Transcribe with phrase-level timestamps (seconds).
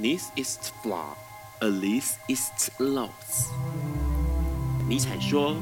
[0.00, 1.16] This is flaw,
[1.58, 3.48] a l i s t is loss。
[4.88, 5.56] 尼采说：“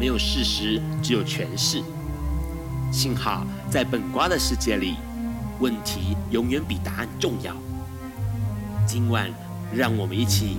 [0.00, 1.82] 没有事实，只有诠释。”
[2.90, 4.96] 幸好在本瓜的世界里，
[5.60, 7.54] 问题永远比答案重要。
[8.86, 9.30] 今晚，
[9.74, 10.56] 让我们一起。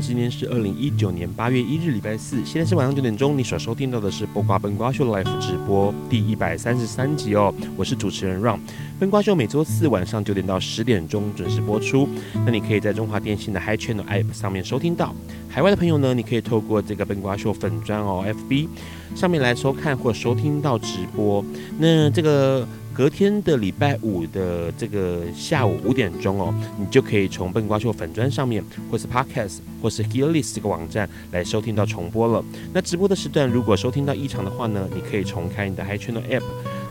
[0.00, 2.42] 今天是二零一九年八月一日，礼拜四。
[2.42, 3.36] 现在是晚上九点钟。
[3.36, 7.54] 你所收听到的是播瓜笨瓜秀 Live 直播第一百三十三集哦。
[7.76, 8.58] 我是主持人 Ron。
[8.98, 12.08] 笨瓜秀每周四晚上九点到十点钟准时播出。
[12.46, 15.14] 那你可以在中华电信的 Hi Channel App 上面收听到。
[15.50, 18.68] 海外的朋友呢，你可以透过这个笨瓜秀粉专哦 FB
[19.14, 21.44] 上面来收看或收听到直播。
[21.78, 22.66] 那这个。
[23.00, 32.44] 隔天的礼拜五的这个下午五点钟哦，你就可以从笨瓜秀粉砖上面，或是 Podcast，或是 Healist 这个网站来收听到重播了。
[32.74, 36.42] 那直播的时段如果收听到异常的话呢，你可以重开你的 Hi Channel App，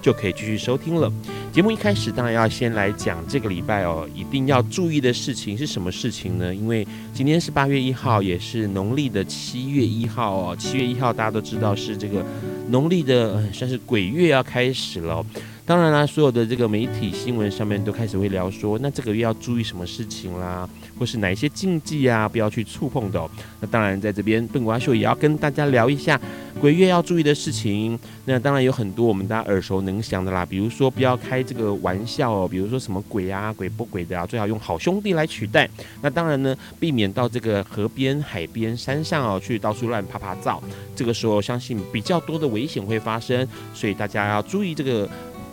[0.01, 1.13] 就可以继续收听了。
[1.53, 6.55] 节目一开始当然要先来讲这个礼拜哦，一定要注意的事情是什么事情呢？
[6.55, 10.55] 因为今天是八月一号，也是农历的七月一号哦。
[10.57, 12.25] 七月一号大家都知道是这个
[12.69, 15.23] 农历的算是鬼月要开始了。
[15.69, 20.67] 当然啦，所有的这个媒体新闻上面都开始会聊说，那这个月要注意什么事情啦，
[20.97, 23.29] 或是哪一些禁忌啊，不要去触碰的哦。
[23.59, 26.19] 那当然，在这边笨瓜秀也要跟大家聊一下
[26.59, 27.99] 鬼月要注意的事情。
[28.25, 35.69] 那当然有很多我们大家耳熟能详的啦，比如说不要开这个玩笑哦，比如说什么鬼啊、鬼不鬼的啊，最好用好兄弟来取代。
[36.01, 40.63] 那当然呢，避免到这个河边、海边、山上哦，去到处乱趴趴走。
[40.95, 45.07] 这个时候相信比较多的危险会发生，所以大家要注意这个。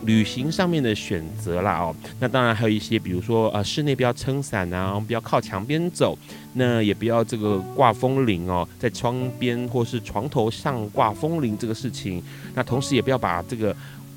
[0.07, 6.17] 旅行上面的选择啦哦，那当然还有一些，比如说呃，室内不要撑伞啊，不要靠墙边走，
[6.55, 12.23] 那也不要这个挂风铃哦，在窗边或是床头上挂风铃这个事情，
[12.55, 13.77] 那同时也不要把这个。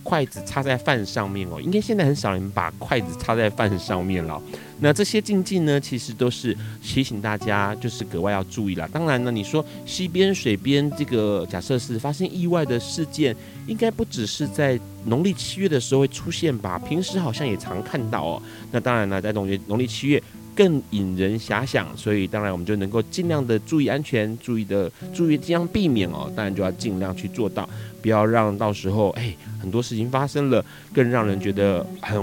[0.10, 4.42] 筷子插在饭上面哦，应该现在很少人把筷子插在饭上面了。
[4.80, 8.88] 那这些禁忌呢，其实都是提醒大家，就是格外要注意了。
[8.88, 13.36] 当然呢，你说溪边、水边这个假设是发生意外的事件，
[13.68, 16.80] 应该不只是在农历七月的时候会出现吧？
[16.80, 18.42] 平时好像也常看到哦。
[18.72, 20.24] 那当然呢，在农历农历七月。
[20.60, 27.70] 更引人遐想，所以当然我们就能够尽量的注意安全，注意的注意尽量避免哦，当然就要尽量去做到，
[28.02, 32.22] 不要让到时候哎很多事情发生了，更让人觉得很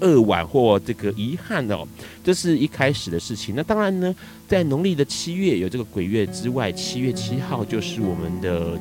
[0.00, 1.88] 扼腕或这个遗憾哦。
[2.22, 3.54] 这是一开始的事情。
[3.56, 4.14] 那当然呢，
[4.46, 8.78] 在农历的七月有这个鬼月之外，七月七号就是我们的。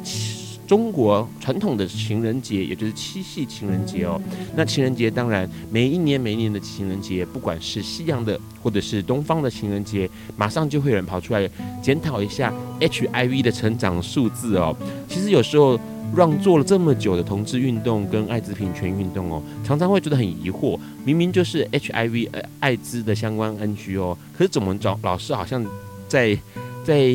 [0.72, 4.18] 中国传统的情人节，也就是七夕情人节哦。
[4.56, 11.46] 那情人节当然每一年每一年的情人节，不管是西洋的或者是东方的情人节，马上就会有人跑出来
[11.84, 14.74] 检讨一下 HIV 的成长数字哦。
[15.10, 15.78] 其实有时候
[16.16, 25.66] 让做了这么久的同志运动跟艾滋平权运动哦，常常会觉得很疑惑，明明就是 HIV 呃艾滋的相关 NGO，可是怎么找老师好像
[26.08, 26.40] 在
[26.86, 27.14] 在。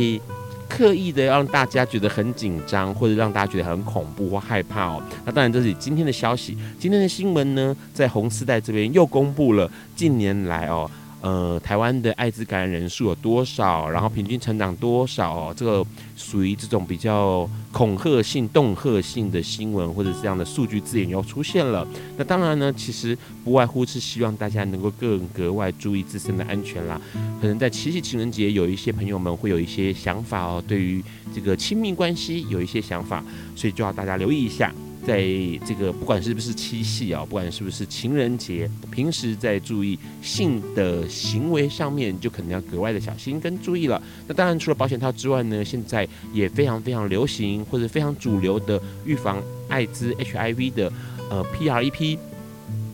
[0.69, 5.03] 刻意的让大家觉得很紧张，或者让大家觉得很恐怖或害怕哦。
[5.25, 6.57] 那当然这是今天的消息。
[6.79, 10.91] 今天的新闻呢，在红丝带这边又公布了近年来哦。
[11.27, 13.91] 呃，台湾的艾滋感染人数有多少？
[13.91, 15.53] 然后平均成长多少？
[15.55, 15.85] 这个
[16.17, 21.85] 属于这种比较恐吓性、恫吓性的新闻，或者这样的数据字眼又出现了。
[22.17, 27.01] 那当然呢，其实不外乎是希望大家能够更格外注意自身的安全啦。
[27.41, 31.03] 可能在七夕情人节，有一些朋友们会有一些想法哦，对于
[31.35, 33.21] 这个亲密关系有一些想法，
[33.57, 34.73] 所以就要大家留意一下。
[35.07, 35.23] 在
[35.65, 44.03] 这个不管是不是七夕啊，不管是不是情人节，平时在注意性的行为上面，就可能要格外的小心跟注意了。
[44.27, 50.93] 那当然，除了保险套之外呢，现在也非常非常流行或者非常主流的预防艾滋 HIV 的
[51.31, 52.19] 呃 PrEP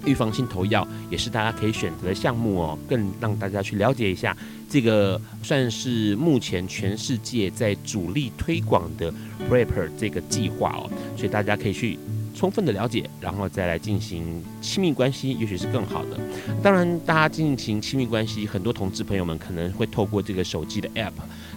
[0.04, 2.78] 预防性投药，也是大家可以选择的项目哦。
[2.86, 4.36] 更让大家去了解一下
[4.72, 9.12] 这个算是目前全世界在主力推广的
[9.50, 10.90] PrEP 这个计划哦。
[11.14, 11.98] 所以大家可以去
[12.34, 16.18] 充分的了解，然后再来进行亲密关系，也许是更好的。
[16.62, 21.12] 当然，大家进行亲密关系，很多同志朋友们可能会透过这个手机的 App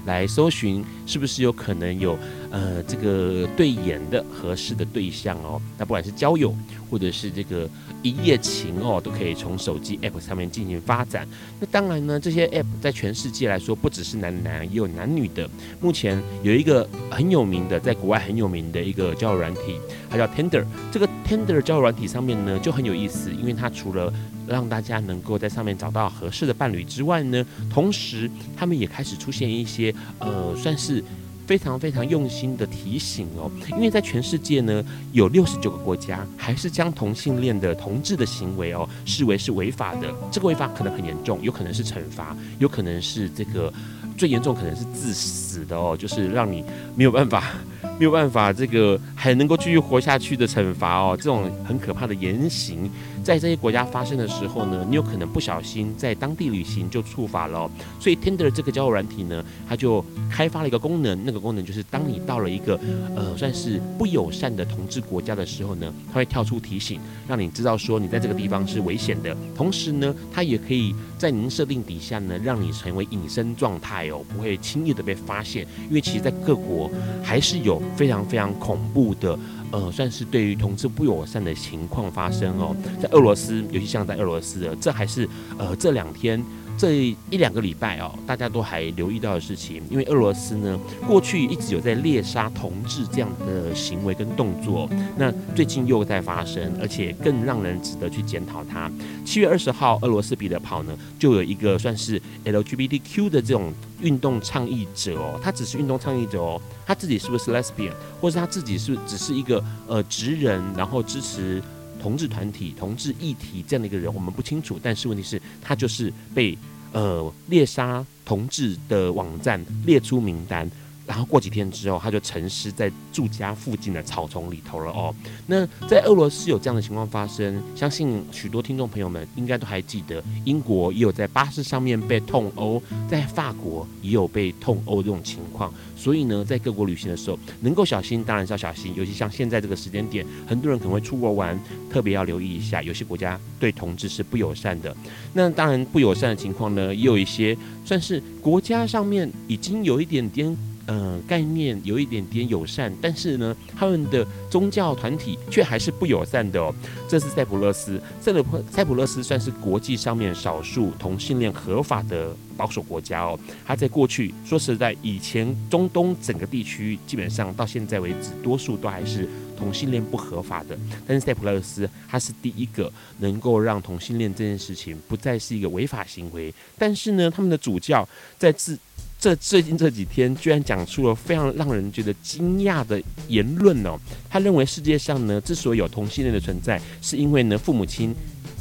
[0.05, 2.19] 来搜寻是不是有可能有
[2.51, 5.61] 呃这个对眼的合适的对象哦。
[5.77, 6.53] 那不管是交友
[6.91, 7.69] 或者是这个
[8.05, 11.27] 一夜情哦，都可以从手机 app 上面进行发展。
[11.59, 15.49] 那当然呢，这些 app 在全世界来说，不只是男男，也有男女的。
[15.81, 20.63] 目前有一个很有名的，在国外很有名的一个交友软体，它叫 Tinder。
[20.91, 24.13] 这个 Tinder 交友软体上面呢，就很有意思，因为它除了
[24.47, 31.03] 让大家能够在上面找到合适的伴侣之外呢，同时他们也开始出现一些呃，算是
[31.45, 33.49] 非常非常用心的提醒哦。
[33.71, 40.13] 因为在全世界呢，有六十九个国家还是将同性恋的同志的行为哦视为是违法的。
[40.31, 43.71] 这个违法可能很严重，有可能是惩罚，有可能是这个
[44.17, 46.63] 最严重可能是致死的哦，就是让你
[46.95, 47.43] 没有办法。
[47.97, 52.91] 没有办法，这个还能够继续活下去的惩罚哦，这种很可怕的言行，
[53.25, 57.67] 在这些国家发生的时候呢，你有可能不小心在当地旅行就触法了。
[57.99, 62.79] 所以 Tinder 这个交友软体呢，它就开发了一个功能，那个功能就是当你到了一个
[63.15, 69.35] 呃算是不友善的同志国家的时候呢，它会跳出提醒，让你知道说你在这个地方是危险的。
[69.55, 75.65] 同时呢，它也可以在您设定底下呢，让你成为隐身状态哦，不会轻易的被发现。
[75.89, 76.91] 因为其实在各国
[77.23, 77.81] 还是有。
[77.95, 79.39] 非常非常恐怖的，
[79.71, 85.27] 呃，算是对于同志不友善的情况发生哦，在俄罗斯，尤其像在俄罗斯，这还是
[85.57, 86.43] 呃这两天。
[86.77, 90.77] 这一两个礼拜哦，大家都还留意到的事情，因为俄罗斯呢，
[91.07, 98.91] 过去一直有在猎杀同志这样的行为跟动作，那最近又在发生，而且更让人值得去检讨它。
[99.25, 111.63] 七月二十号，俄罗斯彼得堡呢，就有一个算是 LGBTQ 的这种运动倡议者哦，他只是运动倡议者哦，他自己是不是 lesbian，或是他自己是只是一个呃直人，然后支持。
[112.05, 114.79] 同志团体、同志议题这样的一个人，我们不清楚。
[114.79, 116.55] 但是问题是，他就是被
[116.91, 120.69] 呃猎杀同志的网站列出名单。
[121.05, 125.13] 然后过几天之后，他就沉尸在住家附近的草丛里头了哦。
[125.45, 135.71] 那在俄罗斯有这样的情况发生，相信许多听众朋友们应该都还记得，英国也有在巴士上面被痛殴，在法国也有被痛殴这种情况。
[135.95, 141.57] 所以呢，在各国旅行的时候，能够小心当然是要小心，尤其像现在这个时间点，很多人可能会出国玩，
[141.89, 144.95] 特别要留意一下，有些国家对同志是不友善的。
[145.33, 147.55] 那当然不友善的情况呢，也有一些
[147.85, 150.55] 算是国家上面已经有一点点。
[150.87, 156.73] 呃，概念有一点点友善，但是呢，他们的宗教团体却还是不友善的哦。
[157.09, 163.39] 这是塞浦路斯，塞浦塞浦路斯算是国际上面少数同性恋合法的保守国家哦。
[163.65, 169.27] 它在过去，说实在，以前中东整个地区基本上到现在为止，多数都还是
[169.57, 170.77] 同性恋不合法的。
[171.07, 176.53] 但是塞浦路斯，它是第一个能够让同性恋这件事情不再是一个违法行为。
[176.77, 178.77] 但是呢，他们的主教在自
[179.25, 183.97] 这最近这几天，居然讲出了非常让人觉得惊讶的言论哦。
[184.29, 188.13] 他认为世界上呢，之所以有同性恋的存在，是因为呢，父母亲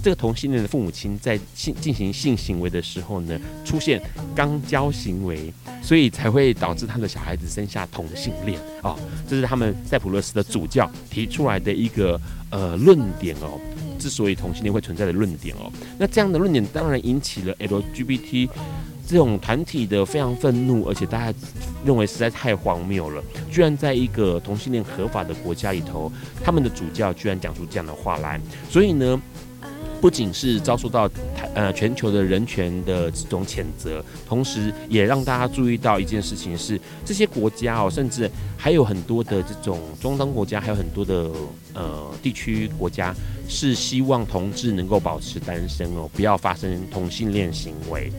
[0.02, 4.00] 这个同性恋的父母亲在性进行性行为的时候呢，出现
[4.34, 5.52] 肛交行为，
[5.82, 8.99] 所以才会导致他的小孩子生下同性恋哦。
[9.28, 12.19] 这是他们塞浦路斯的主教提出来的一个
[12.49, 13.61] 呃论点哦。
[13.99, 18.49] 之所以同性恋会存在的论点哦，那这样的论点当然引起了 LGBT。
[19.06, 21.38] 这种团体的非常愤怒，而且大家
[21.84, 26.11] 认为实在太荒谬了，居然在一个同性恋合法的国家里头，
[26.42, 29.20] 他们的主教居然讲出这样的话来，所以呢，
[30.00, 31.08] 不仅是遭受到
[31.54, 41.30] 呃全球的人权的这种谴责，同时也让大家注意到一件事情是，这些国家哦，甚至还有很多的这种中东国家，还有很多的
[41.75, 43.14] 呃地区国家，
[43.49, 48.11] 是希望同志能够保持单身哦，不要发生同性恋行为。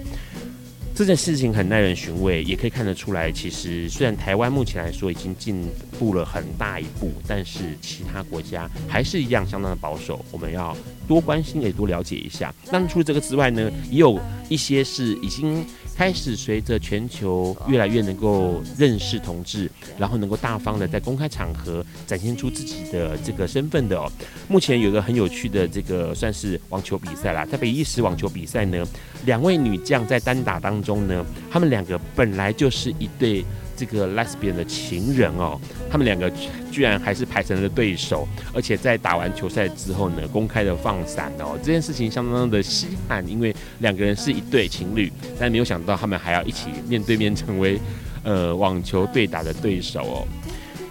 [0.96, 5.68] 这件事情很耐人寻味，也可以看得出来，其实虽然台湾目前来说已经进
[6.00, 10.24] 步了很大一步，但是其他国家还是一样相当的保守。
[10.32, 10.76] 我们要
[11.08, 12.54] 多关心，也多了解一下。
[12.72, 14.20] 那除了这个之外呢，也有
[14.50, 15.66] 一些是已经。
[15.98, 24.12] 开始随着全球越来越能够认识同志，然后能够大方的在公开场合展现出自己的这个身份的哦。
[24.50, 28.86] 目前有一个很有趣的这个算是网球比赛啦，在比利时网球比赛呢，
[29.24, 33.46] 两位女将在单打当中呢，她们两个本来就是一对。
[33.76, 36.32] 这个 lesbian 的情人哦，他们两个
[36.72, 47.80] 居然还是排成了对手，而且在打完球赛之后呢，公开的放闪哦，这件事情相当的稀罕，因为两个人是一对情侣，但没有想到他们还要一起面对面成为
[48.24, 50.28] 呃网球对打的对手哦。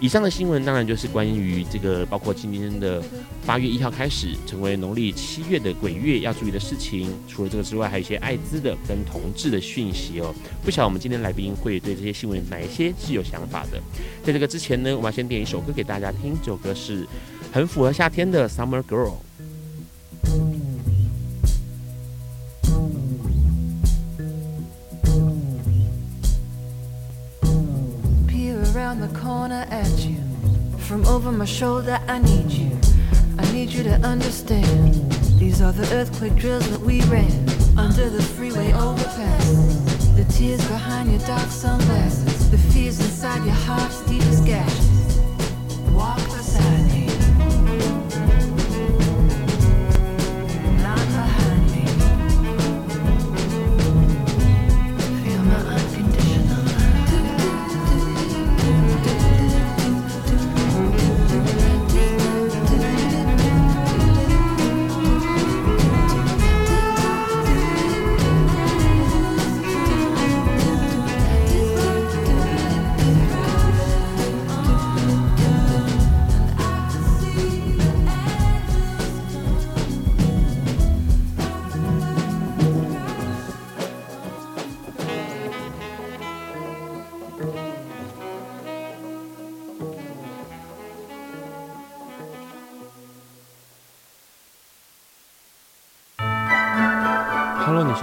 [0.00, 3.02] 以上的新闻当然就是关于这个，包括今天的
[3.46, 7.10] 八月一号开始成为农历七月的鬼月要注意的事情。
[7.26, 10.34] 除了这个之外，还有一些艾滋的跟同志的讯息哦。
[10.62, 13.80] 不晓得我们今天来宾会对这些新闻哪一些是有想法的？
[14.22, 17.06] 在这个之前呢，我们要先点一首歌给大家听，这首歌是
[17.50, 19.10] 很符合夏天的《Summer Girl》。
[29.06, 30.16] the corner at you.
[30.78, 32.70] From over my shoulder, I need you.
[33.38, 34.94] I need you to understand.
[35.38, 37.32] These are the earthquake drills that we ran
[37.76, 39.50] under the freeway overpass.
[40.16, 44.83] The tears behind your dark sunglasses, the fears inside your heart's deepest gash.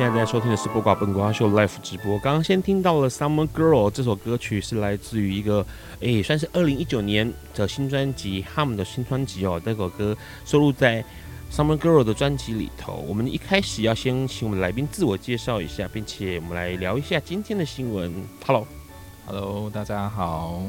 [0.02, 2.18] 现在在收听的是播瓜本瓜秀 Live 直播。
[2.18, 5.64] 刚刚先听到了《Summer Girl》这首歌曲，是来自于一个
[6.00, 9.62] 诶，算是二零一九年的新专辑《Hum》的新专辑哦。
[9.64, 11.04] 这首歌收录在
[11.56, 12.94] 《Summer Girl》的专辑里头。
[13.08, 18.12] 我们一开始要先请我们来宾自我介绍一下，并且我们来聊一下今天的新闻。
[18.44, 20.64] Hello，Hello，大家好。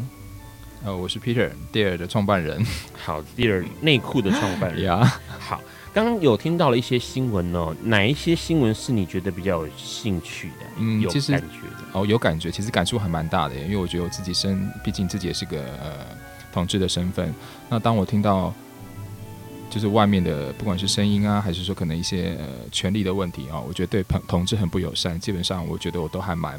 [0.85, 2.63] 呃，我是 Peter，Dear 的创办人。
[3.03, 4.83] 好，Dear 内裤的创办人。
[4.83, 5.59] 呀，好。
[5.95, 10.67] 刚刚有听到了一些新闻哦，哪一些新闻是你觉得比较有兴趣的？
[10.79, 16.07] 嗯，有感觉的哦，有感觉，其实感触还蛮大的，因为我觉得我自己身，毕竟自己也是个呃
[16.51, 17.33] 同志的身份。
[17.69, 18.55] 那当我听到
[19.69, 25.21] 就是外面的不管是声音啊，还是说可能一些呃权利的问题啊，我觉得对同同志很不友善。
[25.21, 26.59] 基本上我觉得我都还蛮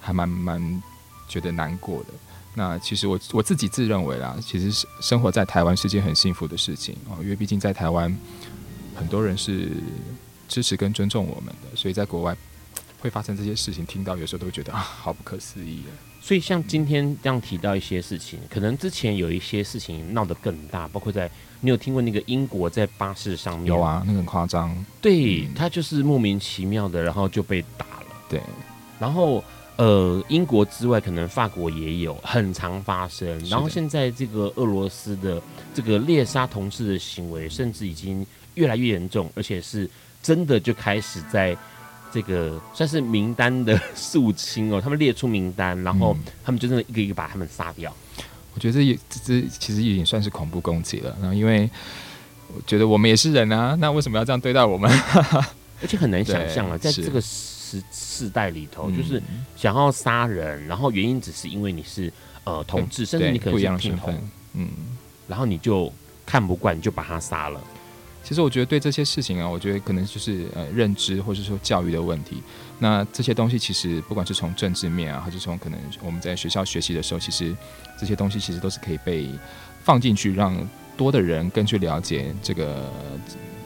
[0.00, 0.82] 还蛮蛮
[1.28, 2.10] 觉得难过的。
[2.56, 8.16] 那其实我我自己自认为啦，其实生活在台湾是件很幸福的事情哦，因为毕竟在台湾
[8.94, 9.70] 很多人是
[10.48, 12.36] 支持跟尊重我们的，所以在国外
[13.00, 15.82] 会发生这些事情，听到有时候都会觉得啊，好不可思议。
[16.20, 23.66] 所以像今天这样提到一些事情，可能之前有一些事情闹得更大，包括在你有听过那个英国在巴士上面？
[23.66, 24.74] 有啊，那个很夸张。
[25.00, 28.06] 对，嗯，他就是莫名其妙的，然后就被打了。
[28.28, 28.40] 对，
[28.98, 29.42] 然后。
[29.76, 33.26] 呃，英国之外，可能法国也有很常发生。
[33.48, 35.42] 然后现在这个俄罗斯的
[35.74, 39.90] 这个猎杀同事的行为，甚至已经越来越严重，而且是
[40.22, 41.56] 真的就开始在
[42.12, 44.78] 这个算是名单的肃清哦。
[44.82, 47.92] 他们列出名单，然后他们就真的一个一个把他们杀掉。
[48.18, 51.16] 嗯、我觉得这也这这其实已经算是恐怖攻击了。
[51.20, 51.68] 然后因为
[52.54, 54.88] 我觉得我们也是人啊，那为什么要这样对待我们？
[55.82, 57.20] 而且很难想象啊，在这个。
[57.90, 59.22] 世代里头，就是
[59.56, 62.12] 想要杀人，然后原因只是因为你是
[62.44, 64.20] 呃同志，甚至你可能是平分，
[64.54, 64.68] 嗯，
[65.26, 65.92] 然后你就
[66.26, 67.60] 看不惯，你就把他杀了。
[68.22, 72.42] 其实我觉得对这些事情啊，我觉得可能就是呃认知或者说教育的问题。
[72.78, 77.54] 那这些东西其实不管是从政治面啊，还是从可能我们在学校学习的时候，其实
[78.00, 79.28] 这些东西其实都是可以被
[79.82, 80.56] 放进去，让
[80.96, 82.90] 多的人更去了解这个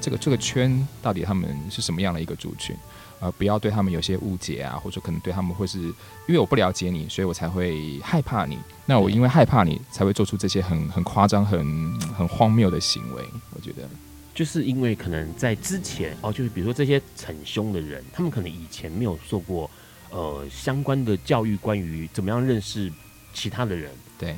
[0.01, 2.75] 这个这个圈到底他们是什么样的一个族群。
[3.21, 5.95] 呃，不要对他们有些误解啊，或者可能对他们会是因
[6.29, 8.59] 为我不了解你，所以我才会害怕你。
[8.87, 13.25] 那我因为害怕你，才会做出这些很很夸张、很很荒谬的行为。
[13.55, 13.89] 我觉得，
[14.35, 19.69] 就是因为可能在之前哦，就是比如说这些逞凶的人，他们可能以前没有受过
[20.11, 22.93] 呃相关的教育，关于怎么样认识
[23.35, 24.37] 其他的人，对，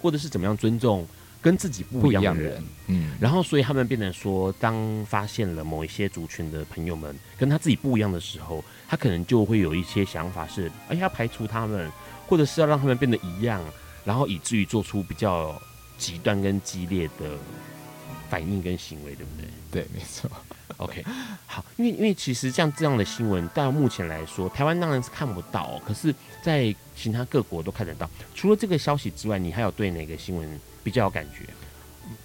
[0.00, 1.06] 或者是怎么样尊重。
[1.42, 11.90] 跟自己不一样的人，嗯，然后所以他们变成说，当发现了某一些族群的朋友们跟他自己不一样的时候，他可能就会有一些想法是，哎，要排除他们，
[12.26, 13.64] 或者是要让他们变得一样，
[14.04, 15.60] 然后以至于做出比较
[15.96, 17.36] 极端跟激烈的
[18.28, 19.48] 反应跟行为，对不对？
[19.70, 20.30] 对，没错。
[20.76, 21.04] OK，
[21.46, 28.08] 好，因为因为其实像这样的新闻，到目前来说，台湾当然是看不到，可是，在其他各国都看得到。
[28.34, 30.60] 除了这个消息之外，你还有对哪个新闻？
[30.82, 31.44] 比较有感觉，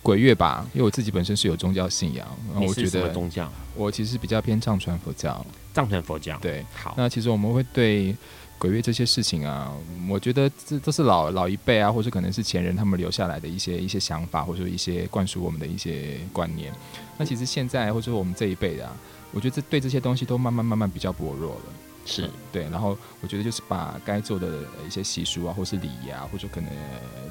[0.01, 3.51] 鬼月吧，因为我自己本身是有宗教信仰，然后我觉得宗教？
[3.75, 6.37] 我其实比较偏藏传佛教，藏传佛教。
[6.39, 6.93] 对，好。
[6.97, 8.15] 那其实我们会对
[8.57, 9.73] 鬼月这些事情啊，
[10.09, 16.71] 我觉得这都是老老一辈啊，或者可能是前人他们留下来的一些一些想法，或者说一些灌输我们的一些观念。
[17.17, 18.95] 那其实现在或者说我们这一辈的啊，
[19.31, 21.61] 我觉得这对这些东西都慢慢慢慢比较薄弱了。
[22.05, 26.69] 是对，然后我觉得就是把该做的一些习俗啊，或是礼仪啊，或者可能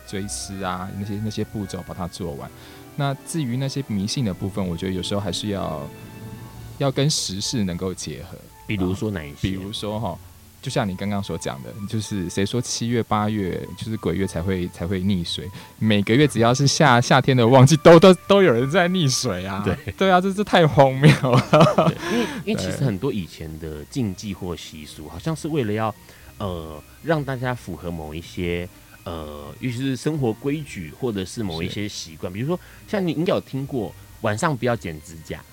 [0.07, 2.51] 追思啊那些那些步骤把它做完。
[2.97, 5.89] 那至于那些迷信的部分，我觉得有时候还是要
[6.79, 8.37] 要跟时事能够结合。
[8.67, 9.37] 比如说哪一些？
[9.41, 10.19] 比如说哈。
[10.65, 15.47] 就像你刚刚所讲的，就是谁说七月八月就是鬼月才会才会溺水？
[15.79, 19.63] 每个月只要是夏夏天的旺季，都都都有人在溺水啊！
[19.63, 21.93] 对对啊，这这太荒谬了。
[22.11, 25.95] 因为因为其实很多以前的禁忌或习俗，好像是为了要
[26.39, 28.67] 呃让大家符合某一些
[29.05, 35.45] 呃，尤其是生活规矩或者是某一些习惯，比如说像你应该有听过晚上不要剪指甲。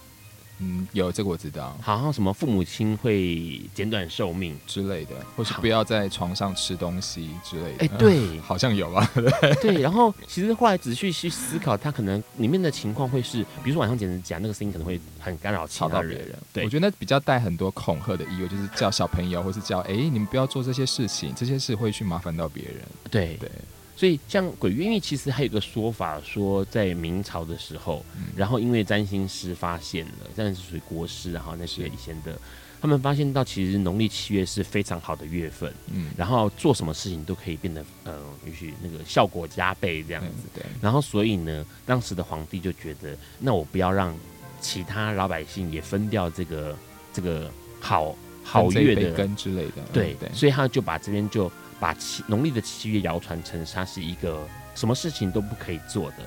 [0.61, 7.85] 嗯，有这个我知道，好像什么父母亲会减短寿命之类的，或是不要在床上吃东西之类的。
[7.85, 9.09] 哎、欸，对， 好像有吧？
[9.61, 16.37] 对，然后其实后来仔细去思考，他可能里面的情况会是，比如说晚上剪指甲，那个声音可能会很干扰其他别人。
[16.53, 22.75] 对，我觉得那比较带很多恐吓的意味，就是叫小朋友，或是叫哎、欸，你们不要做这些事情，这些事会去麻烦到别人。
[23.09, 23.49] 对对。
[24.01, 32.35] 所以，像鬼月，因为其实还有一个说法，说在明朝的时候，嗯、然后因为占星师发现了，这样是属于国师，然后那些以前的，
[32.81, 40.63] 他们发现到其实农历七月是非常好的月份，嗯，然后做什么事情都可以变得，呃，也许那个效果加倍这样子，对。
[40.81, 44.17] 然后，所以呢，当时的皇帝就觉得，那我不要让
[44.59, 46.75] 其他老百姓也分掉这个
[47.13, 51.51] 这个好好月的根之类的，对对，所以他就把这边就。
[51.81, 56.17] 把七农历的七月谣传成它是一个什么事情都不可以做的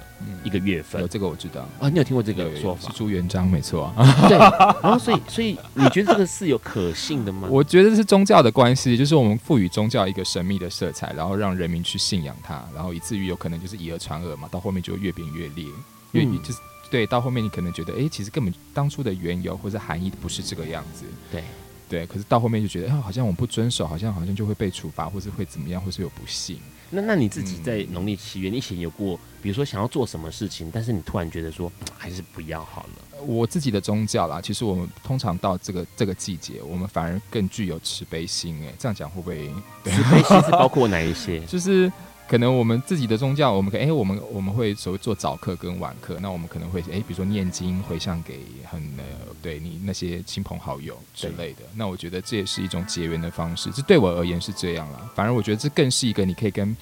[0.42, 1.08] 一个月份。
[1.08, 2.88] 这个我知道啊，你有听过这个说法？
[2.90, 4.28] 是朱元璋没错啊。
[4.28, 4.36] 对，
[4.82, 7.46] 然后所以所以你觉得这个是有可信的吗？
[7.48, 15.64] 我觉得是宗教的关系，就是我们赋予宗教一个神秘的色彩，然后让人民去信仰它，然后以至于有可能就是以讹传讹嘛，到后面就越变越烈，
[16.10, 16.58] 越、嗯、就是
[16.90, 21.44] 对，到后面你可能觉得哎、欸，其实根本当初的缘由或者含义不是这个样子，对。
[21.88, 26.58] 对，可是到后面就觉得，好像我们不遵守，好像好像就会被处罚，或是会怎么样，或是有不幸。
[26.90, 33.22] 那那你自己在农历七月，你以前有过，比如说想要做什么事情，但是你突然觉得说，还是不要好了。
[33.26, 38.62] 我自己的宗教啦，其实我们通常到这个这个季节，我们反而更具有慈悲心。
[38.64, 39.48] 哎，这样讲会不会？
[39.84, 41.40] 慈悲心是包括哪一些？
[41.46, 41.92] 就是。
[42.26, 49.04] 可能我们自己的宗教，我们可哎、欸，我们我们会所谓做早课跟晚课，那我们可能会哎、欸，比如说念经回向给很呃
[49.42, 51.60] 对你那些亲朋好友之类的。
[51.74, 55.10] 那我觉得这也是一种结缘的方式，这对我而言是这样了。
[55.14, 56.74] 反而我觉得这更是一个你可以跟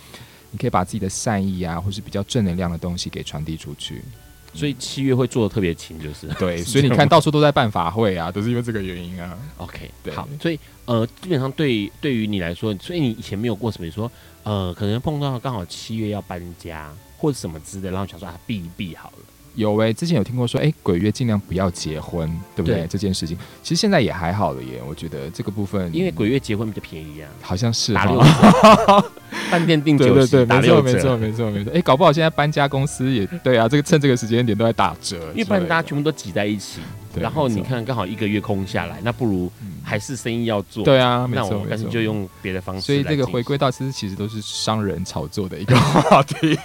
[0.53, 4.03] 你可以把自己的善意啊，或是比较正能量的东西给传递出去。
[4.55, 6.63] 所以七月会做的特别勤，就是对。
[6.65, 9.39] 所以你看到处都在办法会啊，都是因为这个原因啊。
[9.59, 10.15] OK，对。
[10.15, 14.11] 好，所以呃，基本上对对于你来说，所以你以前没有过什么，你说。
[14.45, 19.19] 呃，可能碰到刚好七月要搬家或者什么之类，然后想说啊避一避好了。
[19.55, 22.81] 有哎、欸，之前有听过说，哎、欸，鬼月尽量不要结婚，对不对？
[22.81, 22.87] 对。
[22.87, 23.37] 这件事情。
[23.63, 29.05] 其实现在也还好了耶，我觉得这个部分，因为鬼月结婚比较便宜啊，好像是打六折，
[29.51, 31.71] 饭店订酒席打六折，没错没错没错。
[31.71, 36.81] 哎、欸，搞不好现在搬家公司也对啊，这个趁这个时间点都在打折，因为不然大家全部都挤在一起。
[37.21, 39.51] 然后你看，刚好一个月空下来，那不如
[39.83, 40.85] 还是生意要做。
[40.85, 42.83] 对啊，那我干脆就用别的方式。
[42.83, 46.59] 所以这个回归到其实其实都是商人炒作的一个话题。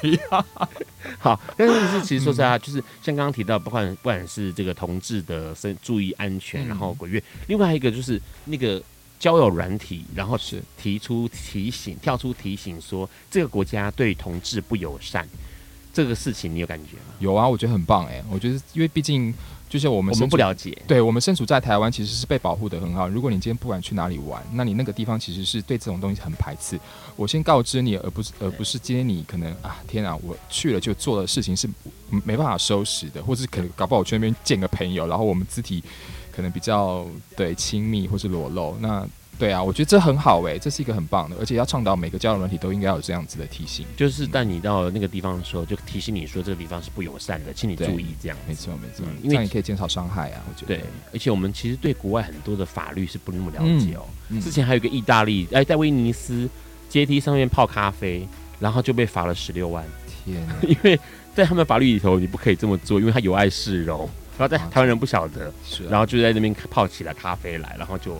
[1.19, 8.81] 好，但是是其实说实话，就是像刚刚提到，不管不管是这个同志的生注意安全，然后鬼月，另外一个就是那个
[9.19, 15.27] 交友软体，然后是提出提醒，跳出提醒说这个国家对同志不友善，
[15.97, 17.15] 这个事情你有感觉吗？
[17.17, 19.33] 有啊，我觉得很棒哎，我觉得因为毕竟。
[19.69, 23.09] 就是我们我们不了解，对我们身处在台湾，其实是被保护的很好。
[23.09, 26.79] 如果你今天不管去哪里玩，那你那个地方其实是对这种东西很排斥。
[27.17, 31.67] 我先告知你，而不是而不是今天你可能啊，天啊，我去了就做的事情是
[32.23, 35.83] 没办法收拾的，或是可能搞不好我去那边见个朋友，然后我们肢体
[36.31, 37.05] 可能比较
[37.35, 39.05] 对亲密或是裸露那。
[39.37, 48.37] 对啊，我觉得这很好哎、欸，这是一个很棒的，而且要倡导每个交友软体都应该有这样子的提醒，就是带你到那个地方的时候，就提醒你说这个地方是不友善的，请你注意这样。
[48.47, 50.75] 没错没错，因为这样也可以减少伤害啊，我觉得。
[50.75, 54.05] 对，而且我们其实对国外很多的法律是不那么了解哦。
[54.29, 56.49] 嗯嗯、之前还有一个意大利，哎，在威尼斯
[56.89, 58.27] 阶梯上面泡咖啡，
[58.59, 59.85] 然后就被罚了十六万。
[60.25, 60.99] 天哪， 因为
[61.35, 64.09] 在他们法律里头，你不可以这么做，因为他有碍市容。
[64.37, 68.19] 然后在台湾人不晓得，是、啊，然后就在那边泡起了咖啡来，然后就。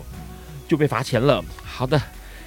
[0.68, 1.42] 就被罚钱了。
[1.64, 2.00] 好的，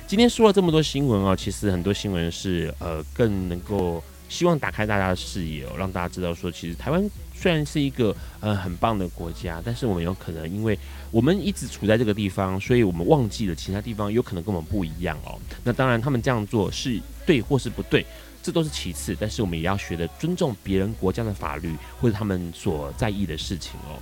[0.06, 7.04] 今天说了这么多新闻哦，其实很多新闻是呃更能够希望打开大家的视野哦，让大家知道说，其实台湾
[7.34, 10.78] 虽然是一个呃很棒的国家，但是我们有可能因为
[11.10, 15.40] 我们一直处在这个地方，所以我们忘记了其他地方有可能跟我们不一样哦。
[15.64, 18.06] 那当然，他们这样做是对或是不对，
[18.44, 23.98] 这都是其次，但是我们也要学的尊重别人国家的法律或者他们所在意的事情哦。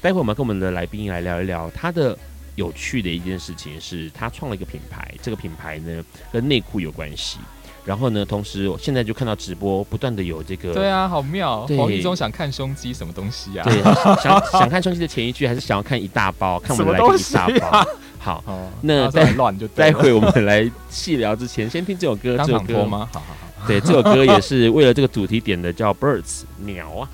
[0.00, 2.16] 待会我们跟我们的来宾来聊一聊他的。
[2.54, 7.38] 有趣的一件事情是，他创了一个品牌，这个品牌呢跟内裤有关系。
[7.84, 11.66] 然后呢，同时我现在就看到直播不断的有这个，对啊，好妙！
[11.76, 13.64] 黄一中想看胸肌，什么东西啊？
[13.68, 13.82] 对，
[14.22, 16.58] 想想看胸肌的前一句，还是想要看一大包？
[16.60, 17.78] 看我们来宾一大包。
[17.78, 17.86] 啊、
[18.18, 22.38] 好，哦、那待乱就待会我们来细聊之前，先听这首歌。
[22.38, 23.06] 这首歌吗？
[23.12, 23.66] 好好好。
[23.68, 27.08] 对，这首歌也是为了这个主题点的，叫 Birds 鸟啊。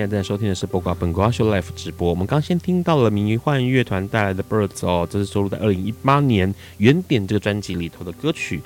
[0.00, 2.08] 现在在收听的是《播瓜本瓜秀 life》直播。
[2.08, 8.62] 我们刚先听到了迷幻乐团带来的《Birds》哦，这是收录在二零一八年《原点》这个专辑里头的歌曲。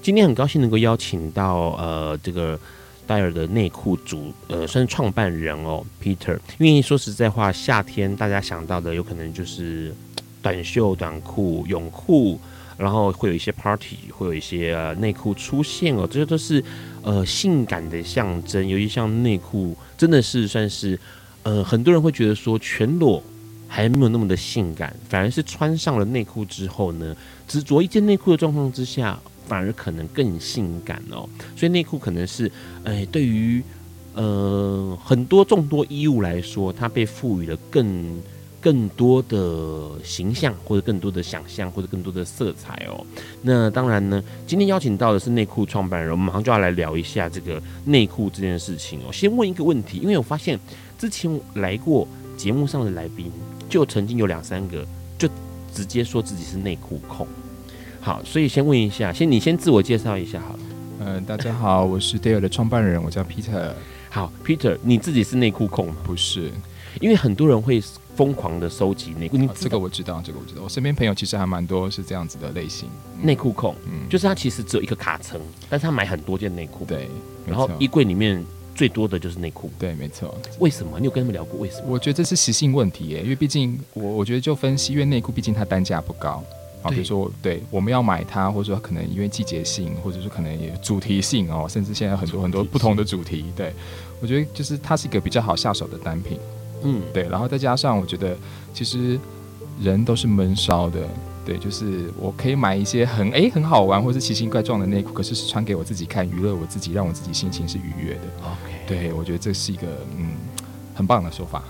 [0.00, 2.56] 今天很高兴能够邀请到呃这个
[3.04, 6.38] 戴尔的内裤主呃算是创办人哦，Peter。
[6.58, 9.92] 因为说实在话，夏天大家想到的有可能就是
[10.40, 12.38] 短袖短裤、泳裤。
[12.78, 16.62] 然后会有一些 party，会有一些呃内裤出现哦，这些都是
[17.00, 18.68] 呃性感的象征。
[18.68, 20.98] 尤其像内裤，真的是算是
[21.42, 23.22] 呃很多人会觉得说全裸
[23.68, 27.16] 还没有那么的性感，反而是穿上了内裤之后呢，
[27.48, 31.28] 只着一件内裤的状况之下，反而可能更性感哦。
[31.56, 32.50] 所以内裤可能是
[32.84, 33.62] 哎对于
[34.14, 38.20] 呃很多众多衣物来说，它被赋予了更。
[38.66, 43.06] 更多的形象，或者更多的想象，或者更多的色彩哦。
[43.42, 49.12] 那当然呢，今天邀请到的是内裤创办人，我们马上就要来聊一下这个内裤这件事情哦。
[49.12, 50.58] 先问一个问题，因为我发现
[50.98, 53.30] 之前来过节目上的来宾，
[53.68, 54.84] 就曾经有两三个
[55.16, 55.28] 就
[55.72, 57.24] 直接说自己是内裤控。
[58.00, 60.60] 好，所以先问一下，先你先自我介绍一下好了。
[60.98, 63.70] 嗯、呃，大家好，我是 Dare 的创办人，我叫 Peter。
[64.10, 65.94] 好，Peter，你自己是内裤控吗？
[66.02, 66.50] 不是，
[67.00, 67.80] 因为很多人会。
[68.16, 70.62] 疯狂的收集内裤，你、哦、这个我知道，这个我知道。
[70.62, 72.88] 我身边朋友其实还蛮多是这样子的类型，
[73.22, 77.10] 内裤控，嗯，就是他其实只有一个卡层，但是他买很多件内裤，对，
[77.46, 78.42] 然后衣柜里面
[78.74, 80.34] 最多的就是内裤，对，没错。
[80.58, 80.98] 为什么？
[80.98, 81.88] 你有跟他们聊过为什么？
[81.88, 86.42] 我觉得这是习性问题耶，因为毕竟我我觉得就分析，因为内裤毕竟它单价不高，
[86.80, 93.74] 好，比如说对，我们要买它，或者说可能因为季节性，或者说可能也主题性哦，甚至现在很多很多不同的主题，对，
[94.22, 96.38] 我觉得就是它是一个比较好下手的单品。
[96.82, 98.36] 嗯，对，然后再加上我觉得，
[98.72, 99.18] 其实
[99.80, 101.00] 人都是闷烧的，
[101.44, 108.20] 对，就是我可以买一些很哎很好玩或是奇形怪状的内裤，可是是穿给我自己看，娱乐我自己，让我自己心情是愉悦的。
[108.42, 109.86] OK，对，我觉得这是一个
[110.18, 110.30] 嗯
[110.94, 111.62] 很棒的说法。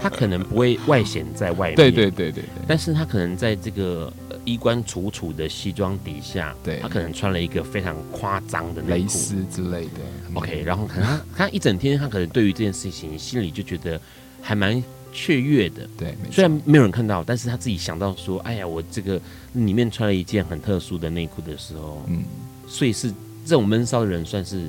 [0.00, 4.12] 他可能不会外显在外面， 对对对对对，但是他可能在这个
[4.46, 9.08] 衣冠楚楚的西装底下，对，他可能穿了一个非常夸张的内裤
[9.50, 10.00] 之类的。
[10.32, 14.00] OK，然后可能他他一整天他可能对于这件事情心里就觉得。
[14.42, 14.80] 还蛮
[15.12, 19.20] 雀跃的，对，虽然没有人看到，但是他自己想到说，哎呀，我这个
[19.54, 22.22] 里面穿了一件很特殊的内裤的时候，嗯，
[22.68, 23.10] 所以是
[23.44, 24.68] 这种闷骚的人算是，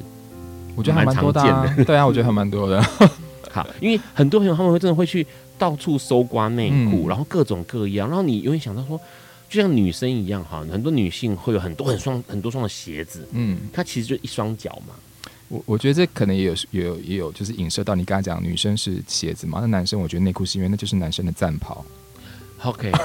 [0.75, 1.43] 我觉得还蛮常见
[1.77, 2.81] 的，对啊，我觉得还蛮多的。
[3.53, 5.23] 好，因为很多朋友他们会真的会去
[5.59, 8.99] 到处搜刮内裤，嗯、然后各种各样，然后你永远想到说，
[9.49, 14.93] 就像女生一样哈，很多女性会有很多很双很多双的鞋子，嗯，它其实就一双脚嘛。
[15.49, 21.85] 我我觉得这可能也有也有也有就是影射到你刚才讲女生是鞋子嘛，那男生我觉得内裤是因为那就是男生的战袍。
[22.63, 22.91] OK。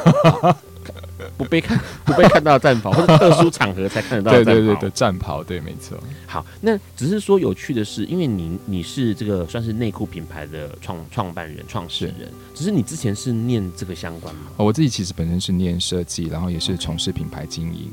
[1.38, 4.52] 不被看不被看到的战袍，或者特殊场合才看得到的战袍。
[4.52, 5.96] 对对对的战袍，对，没错。
[6.26, 14.42] 好，那只是说有趣的是，因为你你是这个算是内裤品牌的创创办人、创始人，只是你之前是念这个相关吗？
[14.56, 17.88] 哦，我自己其实本身是念设计，然后也是从事品牌经营。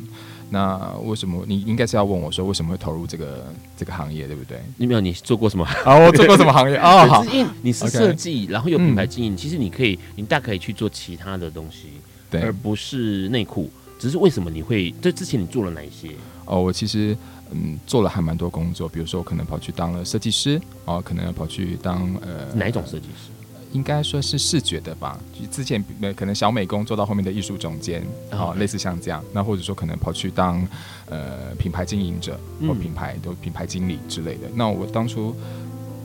[0.50, 3.46] 那为什么你应该是要问我说为什么会投入这个
[3.78, 4.60] 这个行业，对不对？
[4.78, 5.64] 你没有你做过什么？
[5.86, 7.06] 啊，我做过什么行业 啊？
[7.08, 11.90] 好，因为你是设计然后有品牌经营，嗯，其实你可以，你大可以去做其他的东西。
[12.32, 14.94] 对，而不是内裤，只是为什么你会？
[15.02, 16.10] 这之前你做了哪一些？
[16.46, 17.16] 哦，我其实
[17.52, 23.32] 嗯做了还蛮多工作，比如说我可能跑去当了设计师，哦，可能要跑去当呃哪一种设计师？
[23.72, 25.84] 应该说是视觉的吧，就之前
[26.16, 30.66] 可能小美工做到后面的艺术总监，哦，类似像这样，那或者说可能跑去当
[31.08, 34.50] 呃品牌经营者或品牌都、嗯、品牌经理之类的。
[34.56, 35.36] 那我当初。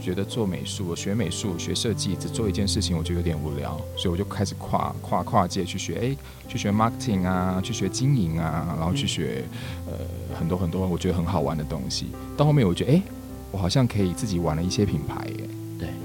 [0.04, 9.42] 觉得做美术，我学美术、学设计，只做一件事情，我就有点无聊，所以我就开始跨跨跨界去学，哎，去学 marketing 啊，去学经营啊，然后去学
[9.86, 9.94] 呃
[10.38, 12.08] 很多很多我觉得很好玩的东西。
[12.36, 13.02] 到后面我觉得，哎，
[13.50, 15.48] 我好像可以自己玩了一些品牌耶。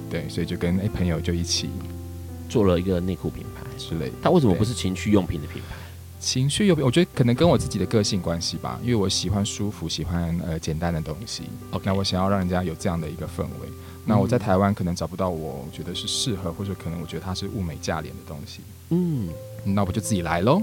[0.09, 1.69] 对对，所以就跟哎朋友就一起
[2.49, 4.15] 做了一个内裤品牌之类的。
[4.21, 5.75] 他为什么不是情趣用品的品牌？
[6.19, 11.43] 情趣用品，我觉得可能跟我自己的个性关系吧，因为我喜欢舒服，喜欢呃简单的东西。
[11.71, 13.69] OK，那我想要让人家有这样的一个氛围。
[14.05, 18.61] 那我在台湾可能找不到我觉得是适合，或者可能我觉得它是物美价廉的东西。
[18.89, 19.29] 嗯，
[19.63, 20.61] 那我就自己来喽。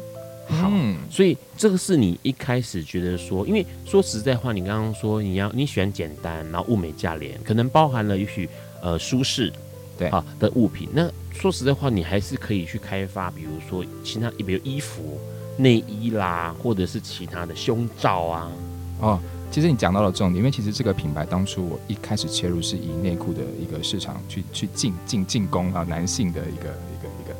[0.48, 0.70] 好，
[1.10, 8.48] 所以这个是你一开始觉得说，因为说实在话，你刚刚说你要你喜欢简单，然后物美价廉，可能包含了也许
[8.86, 9.52] 呃舒适
[9.98, 10.88] 对啊的物品。
[10.92, 15.18] 那说实在话，你还是可以去开发，比如说其他，比如衣服、
[15.56, 18.52] 内衣啦，或者是其他的胸罩啊，
[19.00, 19.20] 哦。
[19.48, 27.34] 其实你讲到了重点，因为其实这个品牌当初我一开始切入是以内裤的一个市场去去进进进攻啊，男性的一个一个一个，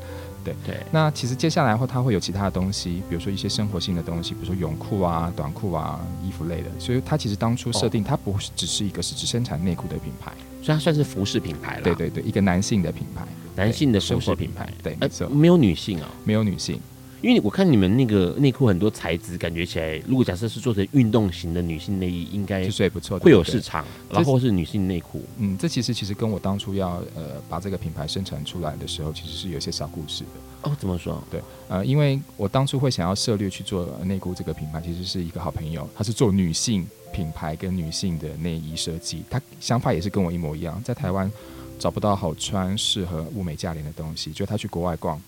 [0.45, 0.77] 对对。
[0.93, 6.71] 那其实接下来的话，它会有其他的东西，比如说一些生活性的东西，比如说泳裤啊、短裤啊、衣服类的。
[6.79, 10.33] 所以它其实当初设定，它不是只是一个是只生产内裤的品牌，
[10.67, 11.83] 所以它算是服饰品牌了。
[11.83, 13.25] 对对对，一个男性的品牌，
[13.55, 14.69] 男性的服饰品牌。
[14.83, 16.81] 对，没错，呃，没有女性啊，没有女性。
[17.23, 23.85] 因为我看你们那个内裤很多材质，感觉起来，如果假设是做成运动型的女性内衣，应该是也不错，会有市场。
[24.11, 30.71] 然后是女性内裤，嗯，这其实其实跟我当初要呃把这个品牌生产出来的时候，其实是有些小故事的。
[30.71, 31.23] 哦，怎么说？
[31.31, 41.31] 对，呃，因为我当初会想要涉猎去做内裤这个品牌，其实是一个好朋友，他是做女性品牌跟女性的内衣设计，他想法也是跟我一模一样，在台湾
[41.79, 45.21] 找不到好穿、适合、物美价廉的东西，就他去国外逛、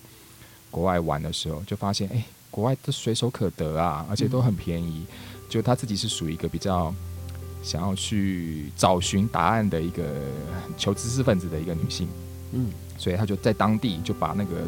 [0.71, 2.15] 国外玩的时候，就发现哎。
[2.15, 5.05] 诶国外都随手可得啊，而且都很便宜。
[5.47, 6.91] 就他自己是属于一个比较
[7.61, 10.03] 想要去找寻答案的一个
[10.75, 12.07] 求知识分子的一个女性，
[12.51, 14.67] 嗯，所以他就在当地就把那个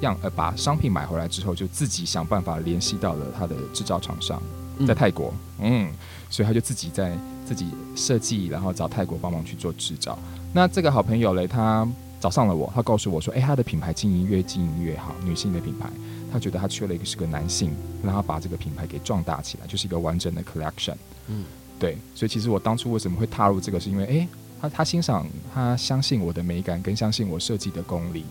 [0.00, 4.42] 样呃把商品买回来之后，就自己想办法联系到了他的制造厂商，
[4.86, 5.92] 在泰国，嗯，
[6.30, 10.18] 所以他就自己在自己设计，然后找泰国帮忙去做制造。
[10.54, 11.86] 那这个好朋友嘞，他
[12.24, 15.90] 找上了我，他告诉我说，哎，他的品牌经营越经营越好，女性的品牌。
[16.32, 17.70] 他觉得他缺了一个是个男性，
[18.02, 20.94] 让他把这个品牌给壮大起来，就是一个完整的 collection。
[21.28, 21.44] 嗯，
[21.78, 28.24] 对，所以其实我当初为什么会踏入这个，是因为诶，他他欣赏，他相信我的美感，跟相信我设计的功力，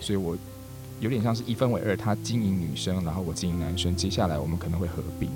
[0.00, 0.38] 所以我
[1.00, 5.28] 有点像是一分为二，他经营女生，然后我经营男生，接下来我们可能会合并。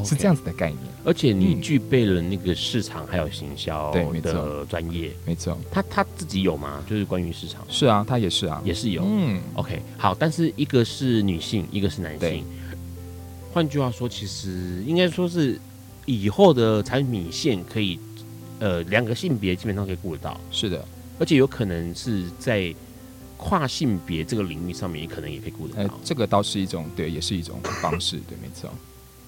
[0.00, 5.58] Okay, 是这样子的概念，而且你具备了那个市场还有行销的专业，没错。
[5.70, 6.82] 他他自己有吗？
[6.88, 7.64] 就是关于市场？
[7.68, 9.02] 是啊，他也是啊，也是有。
[9.04, 10.14] 嗯，OK，好。
[10.14, 12.44] 但是一个是女性，一个是男性。
[13.52, 15.60] 换句话说，其实应该说是
[16.06, 17.98] 以后的产品线可以，
[18.58, 20.40] 呃，两个性别基本上可以顾得到。
[20.50, 20.84] 是的，
[21.18, 22.74] 而且有可能是在
[23.36, 25.82] 跨性别这个领域上面，也可能也可以顾得到。
[25.82, 28.70] 呃，这个倒是一种，对，也是一种方式，对，没错。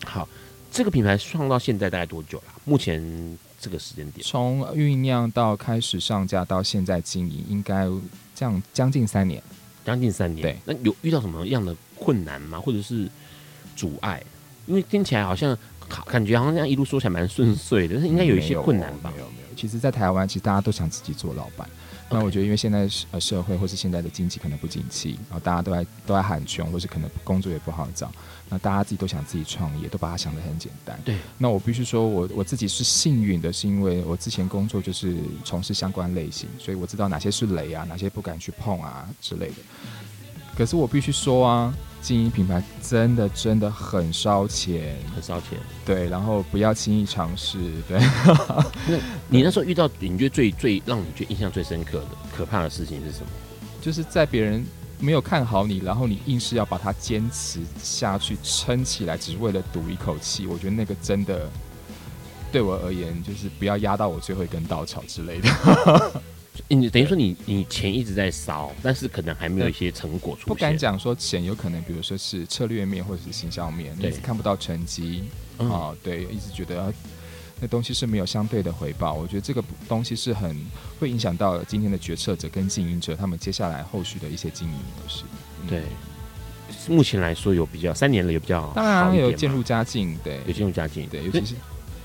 [0.05, 0.29] 好。
[0.77, 2.45] 这个品牌创到现在大概多久了？
[2.67, 3.03] 目前
[3.59, 7.87] 这个时间点，从酝酿到开始上架到现在经营，应该
[8.35, 9.43] 这样将近三年。
[9.87, 10.59] 将近三年，对。
[10.67, 12.61] 那有遇到什么样的困难吗？
[12.61, 13.09] 或者是
[13.75, 14.23] 阻碍？
[14.67, 15.57] 因为听起来好像
[15.89, 19.11] 好，感觉好像这样一路说起来蛮顺遂的，但是应该有一些困难吧？
[19.15, 19.55] 没有，没有。
[19.57, 21.67] 其实，在台湾，其实大家都想自己做老板。
[22.11, 28.13] 那我觉得，因为现在呃社会或是现在的经济可能不景气，然后大家都在都在喊穷，或是可能工作也不好找，
[28.49, 30.99] 那大家自己都想自己创业，都把它想得很简单。
[31.05, 31.17] 对。
[31.37, 39.57] 那我必须说我我自己是幸运的，是因为我之前工作就是从事相关类型，所以我知道哪些是雷啊，哪些不敢去碰啊之类的。
[40.57, 45.59] 可是我必须说啊，经营品牌真的真的很烧钱，很烧钱。
[45.85, 47.59] 对，然后不要轻易尝试。
[47.89, 47.99] 对。
[48.89, 48.97] 那
[49.29, 53.27] 你那时候遇到你觉得最最让你觉得印象最深刻的可怕的事情是什么？
[53.83, 54.65] 就是在别人
[54.99, 60.47] 没有看好你，然后你硬是要把它坚持下去、撑起来，只是为了赌一口气。
[60.47, 61.51] 我觉得那个真的
[62.51, 66.13] 对我而言，就是不要压到我最后一根稻草之类的。
[66.69, 70.47] 你等于说你你钱一直在烧，但是可能还没有一些成果出现。
[70.49, 75.25] 不敢讲说钱有可能，比如说是策略面或者是形象面，你一直看不到成绩
[75.59, 76.93] 啊、嗯哦，对，一直觉得
[77.61, 79.15] 那东西是没有相对的回报。
[79.15, 80.57] 我觉得这个东西是很
[81.01, 85.25] 会影响到今天的决策者跟经营者他们接下来后续的一些经营模式。
[85.69, 85.83] 对，
[86.89, 91.55] 目前来说有比较三年了，有比较好，当然有渐入佳境，对，有渐入佳境，对，尤其是。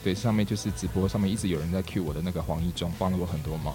[0.03, 3.71] 对，上面就是直播，上面一直有人在 cue 我的那个黄一中，帮了我很多忙。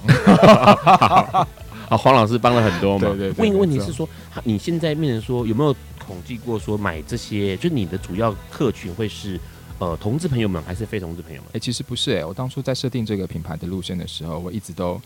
[1.89, 3.17] 好， 黄老师帮了很多忙。
[3.17, 4.09] 对对，一个问题是说，
[4.43, 9.41] 你现在面临说有没有统计过说买这些，就你的主要客群会是
[9.79, 11.49] 呃同志朋友们还是非同志朋友们？
[11.51, 15.01] 哎、欸，其实不是哎、欸，我当初在设定这个品牌的路线的时候，我一直都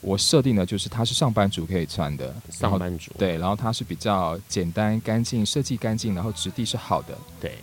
[0.00, 7.56] 我设定的就是它是上班族可以穿的，上班族对，然后它是比较简单干净，设计干净，然后质地是好的，对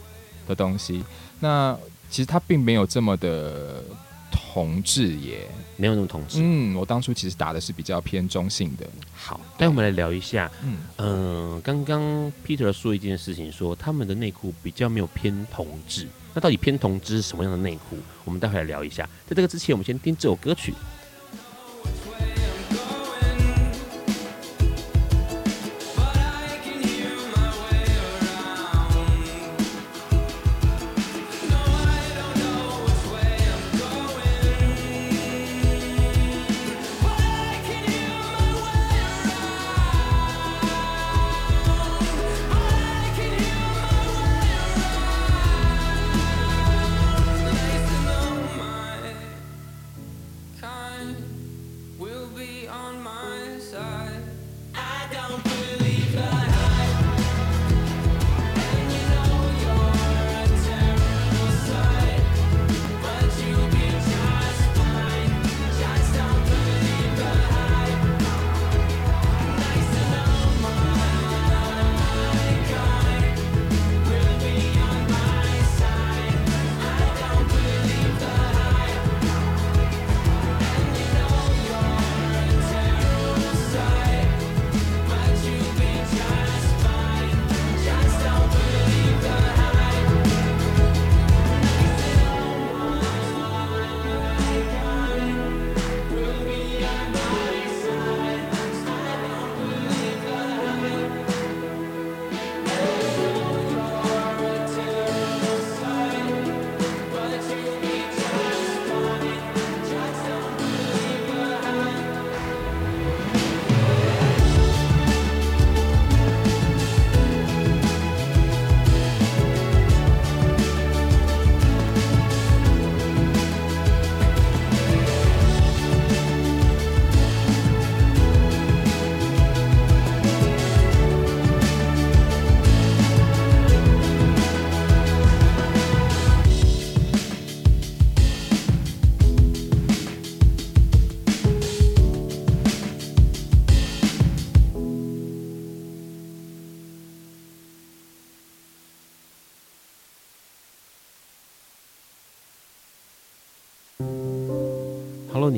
[0.48, 1.04] 的东西。
[1.40, 1.78] 那
[2.10, 3.84] 其实它并没有这么的
[4.32, 6.40] 同志耶，没有那么同志。
[6.42, 8.88] 嗯，我当初其实打的是比较偏中性的。
[9.14, 10.52] 好，那我们来聊一下。
[10.64, 11.08] 嗯嗯、
[11.52, 12.02] 呃，刚刚
[12.44, 16.08] Peter 说一件事情说，说他们的内裤比较没有偏同志。
[16.34, 17.98] 那到底偏同志是什么样的内裤？
[18.24, 19.04] 我们待会来聊一下。
[19.28, 20.74] 在这个之前，我们先听这首歌曲。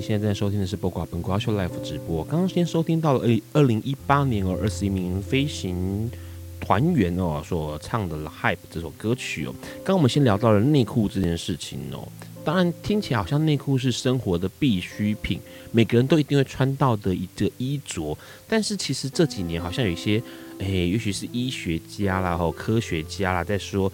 [0.03, 2.25] 现在正在收听的是《播瓜本瓜秀》Live 直播。
[2.25, 6.11] 刚刚先收听到了二二零一八年哦，二十一名飞行
[6.59, 9.55] 团员哦所唱的《Hype》这首歌曲哦。
[9.75, 12.05] 刚刚我们先聊到了内裤这件事情哦，
[12.43, 15.39] 当然听起来好像内裤是生活的必需品，
[15.71, 18.17] 每个人都一定会穿到的一个衣着。
[18.45, 20.21] 但是其实这几年好像有一些，
[20.59, 23.89] 诶，也许是医学家啦、或科学家啦，在说，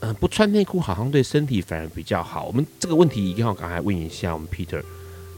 [0.00, 2.44] 嗯、不穿内裤好像对身体反而比较好。
[2.44, 4.82] 我们这个问题一定要赶快问一下我们 Peter。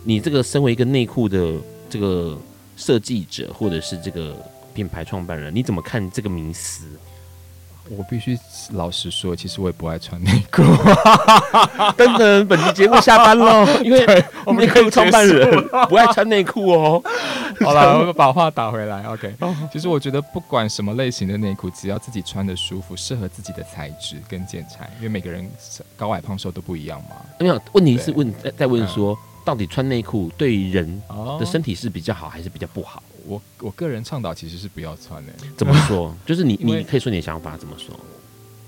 [0.07, 1.55] 你这个身为一个内裤的
[1.91, 2.39] 这个
[2.77, 4.37] 设计者，或者是这个
[4.73, 6.87] 品牌创办人，你怎么看这个名词？
[7.89, 8.37] 我必须
[8.73, 10.63] 老实说，其实我也不爱穿内裤。
[11.97, 17.03] 等等，本期节目下班喽， 因为我们内裤创办人 不爱穿内裤哦。
[17.61, 19.05] 好了，我把话打回来。
[19.05, 19.35] OK，
[19.73, 25.49] 其实我觉得不管什么类型的内裤，只要自己穿的舒服，适合自己的材质跟剪裁，因为每个人
[25.97, 27.11] 高矮胖瘦都不一样嘛。
[27.39, 31.01] 没有，问题是问在在问说，嗯、到底穿内裤对人
[31.39, 33.01] 的身体是比较好还是比较不好？
[33.25, 35.33] 我我个人倡导其实是不要穿的。
[35.57, 36.13] 怎么说？
[36.27, 37.95] 就是你你可以说你的想法怎么说？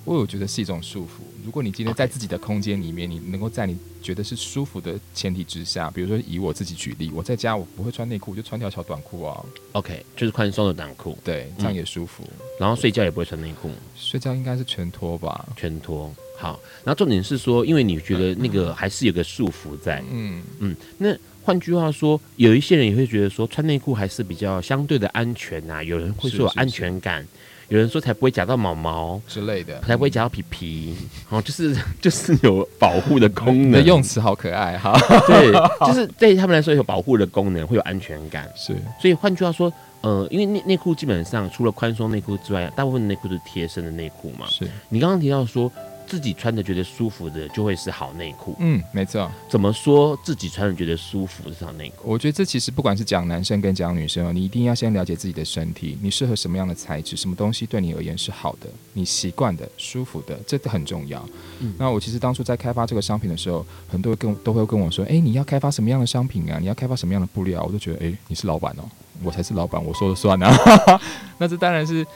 [0.04, 1.20] 我有觉得是一种束缚。
[1.44, 9.44] 如果你今天在自己的空间里面，你能够在你觉得是舒服的前提之下，比如说以我自己举例，我在家我不会穿内裤，我就穿条小短裤啊。
[9.72, 12.22] OK，就是宽松的短裤，对，这样也舒服。
[12.24, 15.46] 嗯、然后睡觉也不会穿内裤，睡觉应该是全脱吧？
[15.56, 16.14] 全脱。
[16.38, 21.14] 好，然后重点是说，因为你觉得那个还是有个束缚在，嗯嗯，那。
[21.44, 25.82] 换句话说，有一些人也会觉得说，穿内裤还是比较相对的安全呐、啊。
[25.82, 27.26] 有人会说有安全感，
[27.70, 30.94] 有人说才不会夹到毛毛之类的，才不会夹到皮皮。
[31.30, 33.68] 哦，就是就是有保护的功能。
[33.70, 34.92] 你的用词好可爱哈。
[35.26, 35.50] 对，
[35.88, 38.46] 就是对他们来说有保护的功能，会有安全感。
[38.54, 39.72] 是，所以换句话说，
[40.02, 44.46] 呃，因为内内裤基本上除了宽松内裤之外，大部分内裤都是贴身的内裤嘛。
[44.50, 45.72] 是你刚刚提到说。
[46.08, 48.56] 自己穿着觉得舒服的就会是好内裤。
[48.58, 49.30] 嗯，没错。
[49.48, 52.10] 怎么说自己穿着觉得舒服是好内裤？
[52.10, 61.22] 我觉得这其实不管是讲男生跟讲女生，你一定要先了解自己的身体，你适合什么样的材质，什么东西对你而言是好的，你习惯的、舒服的，这很重要。
[61.60, 66.58] 嗯，那我其实当初在开发这个商品的时候，很多人跟都会跟我说：“哎，你要开发什么样的商品啊？
[66.58, 68.88] 你要开发什么样的布料？”我都觉得：“哎，你是老板哦，
[69.22, 70.50] 我才是老板，我说了算啊。”
[71.38, 72.06] 那这当然是。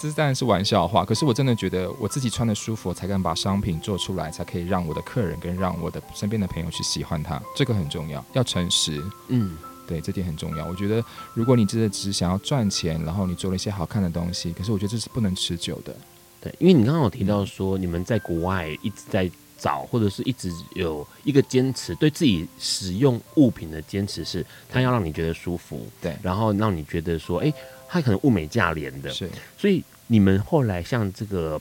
[0.00, 9.02] 这当然是玩笑话，可是我真的觉得我自己穿的舒服，我才敢把商品做出来，才可以让我的客人跟让我的身边的朋友去喜欢它，这个很重要，要诚实。
[9.28, 10.64] 嗯，对，这点很重要。
[10.64, 15.94] 我觉得如果你真的只是想要赚钱，然后你做了一些好看的东西，可是我觉得这是不能持久的。
[16.40, 27.52] 对，因为你刚刚有提到说，你们在国外一直在找，或者是一直有一个坚持，对自己使用物品的坚持是，它要让你觉得舒服，对，然后让你觉得说，哎。
[27.92, 29.28] 它可能物美价廉的，是，
[29.58, 29.82] 所以
[30.12, 31.60] 你们后来像这个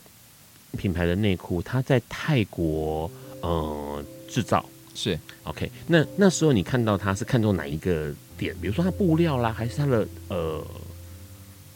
[0.75, 3.09] 品牌的内裤，它在泰国
[3.41, 5.71] 呃制造，是 OK。
[5.85, 8.55] 那那时候你看到它是看中哪一个点？
[8.59, 10.65] 比如说它布料啦，还是它的呃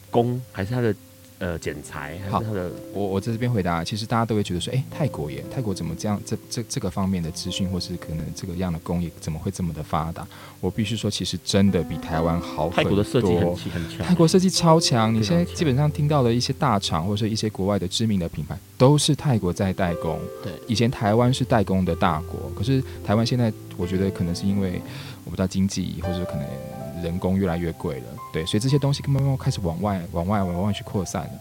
[0.10, 0.96] 工，还是它的？
[1.44, 6.18] 呃，剪裁还是它的，我我在这边回答，其实大家都会觉得说，哎、欸，泰国耶，泰国怎么这样？
[6.26, 10.26] 这这这个方面的资讯，或是可能这个样的工艺，怎么会这么的发达？
[10.62, 12.84] 我必须说，其实真的比台湾好很多。
[12.84, 15.14] 泰国的设计很很强，泰国设计超强。
[15.14, 20.18] 你现在基本上听到的一些大厂，或者是一些国外的知名的品牌，都是泰国在代工。
[20.42, 24.82] 对，以前台湾是代工的大国，可是台湾现在，我觉得可能是因为
[25.26, 26.48] 我不知道经济，或者是可能。
[27.04, 31.32] 人工越来越贵了，对，所以这些东西慢慢开始往外、往外、往外去扩散了。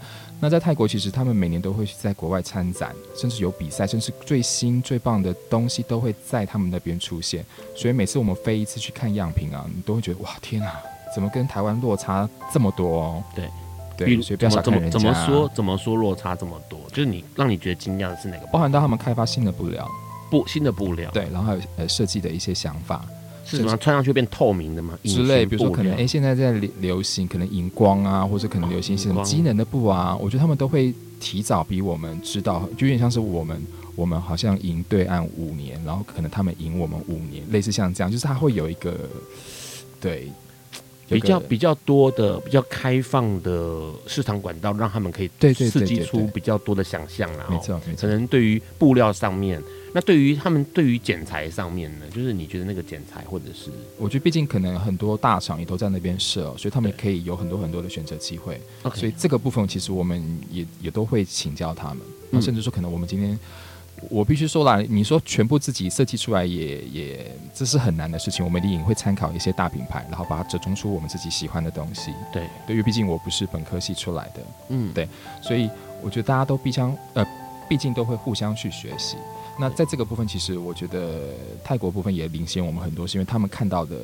[0.40, 7.44] 那在泰国，其实他们每年都会去在国外参展，甚至有比赛，甚至最新最棒的东西都会在他们那边出现。
[7.76, 10.80] 所以每次我们飞一次去看样品啊，你都会觉得哇，天啊，
[11.14, 13.22] 怎么跟台湾落差这么多哦？
[13.36, 13.48] 对，
[13.96, 14.98] 对，所以不要小看人家。
[14.98, 15.48] 怎么说？
[15.54, 16.80] 怎么说落差这么多？
[16.88, 18.46] 就是你让你觉得惊讶的是哪个？
[18.48, 19.88] 包含到他们开发新的布料，
[20.28, 23.04] 布新的布料，对，然后还有呃设计的一些想法。
[23.44, 24.98] 是什么穿上去变透明的吗？
[25.04, 33.60] 之类，比如说可能哎、欸，现在在流流行可能荧光啊，或者可能流行一些什么机能的布啊，我觉得他们都会提早比我们知道，就有点像是我们
[33.96, 38.96] 我们好像赢对岸五年，然后可能他们赢我们五年，类似像这样，就是他会有一个
[40.00, 40.30] 对
[41.08, 47.46] 比较比较多的比较开放的市场管道，让他们可以对刺激出比较多的想象啦。
[47.50, 49.60] 没错，可能对于布料上面。
[49.94, 58.60] 那对于他们，对于剪裁上面呢，就是你觉得那个剪裁，或者是我觉得，毕竟可能很多大厂也都在那边设，所以他们可以有很多很多的选择机会。
[58.94, 61.98] 所以这个部分其实我们也也都会请教他们。
[62.30, 63.38] 那甚至说，可能我们今天
[64.08, 68.42] 我必须说啦，你说全部自己设计出来也也这是很难的事情。
[68.42, 72.12] 我们一定会参考一些大品牌，然后把它折中出我们自己喜欢的东西。
[72.32, 75.06] 对，对，因为毕竟我不是本科系出来的，嗯，对，
[75.42, 75.68] 所以
[76.02, 77.22] 我觉得大家都必将呃，
[77.68, 79.18] 毕竟都会互相去学习。
[79.60, 81.30] 那在这个部分，其实我觉得
[81.62, 83.96] 泰国部分也领先我们很多，是因为他们看到的，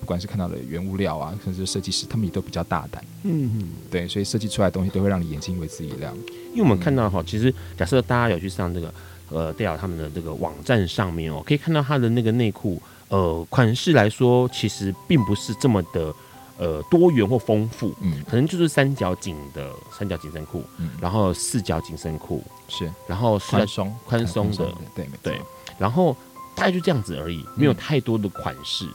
[0.00, 3.02] 不管是看到的原物料啊，甚至设计师，他们也都比较大胆。
[3.22, 6.14] 嗯嗯，对，所以设计出来的东西都会让你眼睛为之一亮。
[6.52, 8.94] 因为我们看到哈，其实假设大家有去上这个
[9.30, 16.12] 呃戴尔他们的这个网站上面哦，可以看到他的那个内裤，呃，款式来说其实并不是这么的。
[16.58, 25.40] 呃，多元或丰富，嗯，可能就是三角紧的三角紧身裤，嗯，然后四角紧身裤是，然后宽松宽松的，对对，
[25.78, 26.16] 然后
[26.54, 28.88] 大概就这样子而已，没有太多的款式。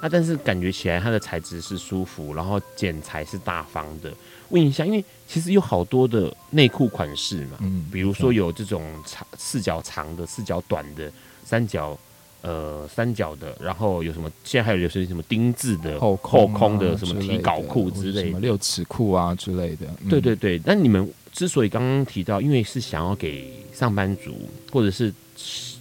[0.00, 4.12] 那，但是感觉起来它的材质是舒服，然后剪裁是大方的。
[4.50, 11.10] 问一下，因为其实有好多的内裤款式嘛，嗯，比如说有这种长四角长的、四角短的、
[11.44, 11.98] 三角
[12.42, 14.30] 呃三角的，然后有什么？
[14.44, 19.86] 现在还有有些什么丁字的后空、啊、后空的什么提稿裤之类的，什么六尺裤啊之类的。
[20.02, 24.34] 嗯、对对对，那你们之所以刚刚提到，因为是想要给上班族
[24.72, 25.12] 或者是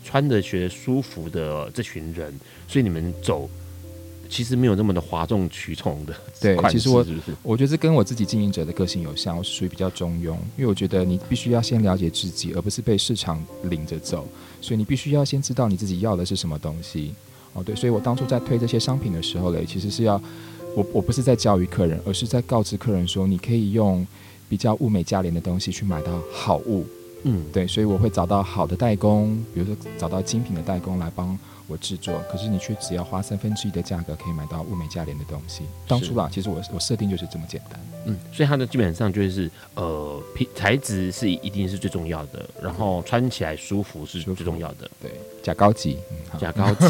[0.04, 2.34] 穿着觉得舒服的这群人，
[2.68, 3.50] 所以你们走。
[4.30, 14.28] 其实没有那么的哗众取宠的， 对，其实我是是我觉得这跟我自己经营者的个性有像，我是属于比较中庸，因为我觉得你必须要先了解自己，而不是被市场领着走，
[14.62, 17.14] 所以你必须要先知道你自己要的是什么东西。
[17.54, 20.22] 哦，对，所以我当初在推这些商品的时候嘞，其实是要
[20.76, 24.06] 我我不是在教育客人，而是在告知客人说，你可以用
[24.48, 26.86] 比较物美价廉的东西去买到好物。
[27.24, 31.38] 嗯，对，所以我会找到好的代工，比如说找到精品的代工来帮。
[31.68, 35.64] 我制作，可是你却只要花三分之一的价格可以买到物美价廉的东西。
[35.88, 37.80] 当初啦，其实我我设定就是这么简单。
[38.06, 44.90] 嗯，所以它的基本上就是呃，皮材质是一定是最重要的，然后穿起来舒服是最重要的。
[45.02, 45.12] 对，
[45.44, 45.98] 假高级，
[46.40, 46.86] 假高级。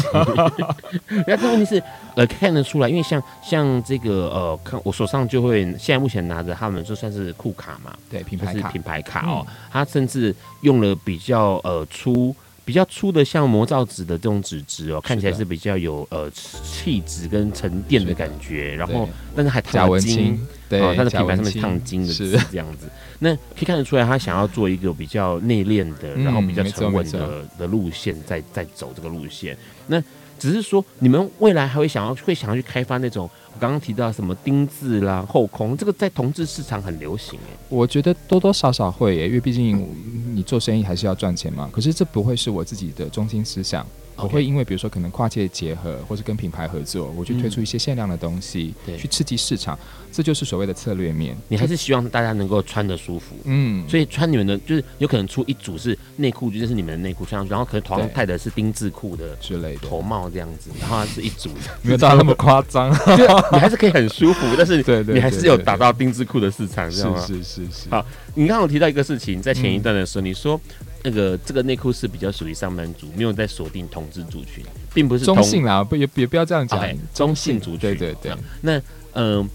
[1.26, 1.82] 那这问题是
[2.14, 12.32] 呃看得出来，因为像像这个呃，看我手上就会现在目前拿着他们就算是酷卡嘛，对，品牌卡，品牌卡哦，嗯、它甚至用了比较呃粗。
[12.68, 20.38] 比较粗的像魔造纸的这种纸质哦，看起来是比较有呃气质跟沉淀的感觉，然后但是还烫金，
[20.68, 22.86] 对，它的品牌上面烫金的是这样子。
[23.20, 29.56] 那可以看得出来，他想要做一个比较内敛的，然后比较沉稳的的路线，在在走这个路线。
[29.86, 29.98] 那
[30.38, 33.58] 只是说，你们未来还会想要会想要去开发那种我。
[33.58, 37.56] 刚刚提到什么丁字啦、后空，这个在同志市场很流行诶。
[37.68, 39.84] 我觉得多多少少会诶，因为毕竟
[40.32, 41.68] 你做生意还是要赚钱嘛。
[41.72, 43.84] 可是这不会是我自己的中心思想。
[44.22, 49.78] 我会因为比如说可能跨界结合，或是跟品牌合作，我去推出一些限量的东西，嗯、去刺激市场，
[50.10, 51.36] 这就是所谓的策略面。
[51.48, 62.90] 你还是希望大家能够穿得舒服，嗯，所以穿你们的就是有可能出一组是内裤，就是你们的内裤穿上去，然后可能淘汰的是丁字裤的之类的头帽这样子，然后是一组的，没有到那么夸张，
[63.52, 67.88] 你还是可以很舒服，但是 你还是有打到丁字裤的市场，是是是是。
[67.90, 68.04] 好，
[68.34, 70.60] 你刚刚有提到一个事情，在前一段的时候，你说。
[71.08, 77.80] 那个这个内裤是比较属于上班族，没有在锁定同志族群，并不是中性啦，不也也不要这样讲，okay, 中性族群。
[77.80, 78.32] 对对对。
[78.60, 78.76] 那
[79.12, 79.48] 嗯、呃，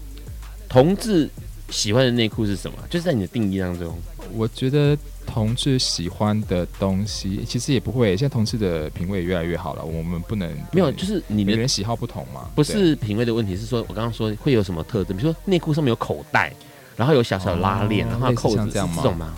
[0.68, 1.30] 同志
[1.70, 2.76] 喜欢的内裤是什么？
[2.90, 3.96] 就是在你的定义当中，
[4.32, 15.16] 我觉得同志喜欢的东西其实也不会，现在同志的品味也越来越好了，我们不能，没有，就是你的人喜好不同嘛，不是品味的问题，是说我刚刚说会有什么特征？
[15.16, 16.52] 比如说内裤上面有口袋，
[16.96, 18.96] 然后有小小拉链，哦、然后扣子这样吗？
[18.96, 19.34] 这种吗？